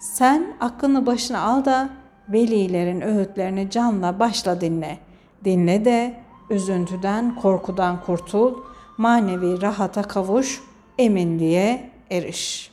Sen 0.00 0.56
aklını 0.60 1.06
başına 1.06 1.40
al 1.40 1.64
da 1.64 1.88
velilerin 2.28 3.00
öğütlerini 3.00 3.70
canla 3.70 4.20
başla 4.20 4.60
dinle. 4.60 4.98
Dinle 5.44 5.84
de 5.84 6.20
üzüntüden, 6.50 7.34
korkudan 7.34 8.02
kurtul, 8.04 8.54
manevi 8.98 9.62
rahata 9.62 10.02
kavuş, 10.02 10.62
eminliğe 10.98 11.90
eriş. 12.10 12.72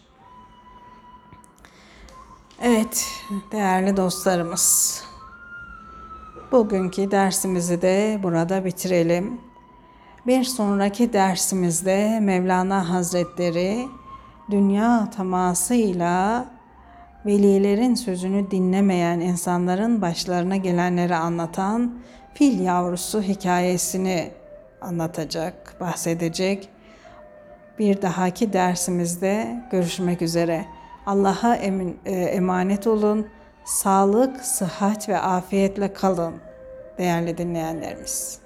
Evet, 2.61 3.07
değerli 3.51 3.97
dostlarımız. 3.97 5.12
Bugünkü 6.53 7.11
dersimizi 7.11 7.81
de 7.81 8.19
burada 8.23 8.65
bitirelim. 8.65 9.41
Bir 10.27 10.43
sonraki 10.43 11.13
dersimizde 11.13 12.19
Mevlana 12.19 12.89
Hazretleri 12.89 13.87
dünya 14.51 15.09
tamasıyla 15.09 16.45
velilerin 17.25 17.95
sözünü 17.95 18.51
dinlemeyen 18.51 19.19
insanların 19.19 20.01
başlarına 20.01 20.55
gelenleri 20.55 21.15
anlatan 21.15 21.95
fil 22.33 22.59
yavrusu 22.59 23.21
hikayesini 23.21 24.31
anlatacak, 24.81 25.75
bahsedecek. 25.79 26.69
Bir 27.79 28.01
dahaki 28.01 28.53
dersimizde 28.53 29.63
görüşmek 29.71 30.21
üzere. 30.21 30.65
Allah'a 31.05 31.55
emanet 32.05 32.87
olun. 32.87 33.27
Sağlık, 33.65 34.41
sıhhat 34.41 35.09
ve 35.09 35.19
afiyetle 35.19 35.93
kalın 35.93 36.35
değerli 36.97 37.37
dinleyenlerimiz. 37.37 38.42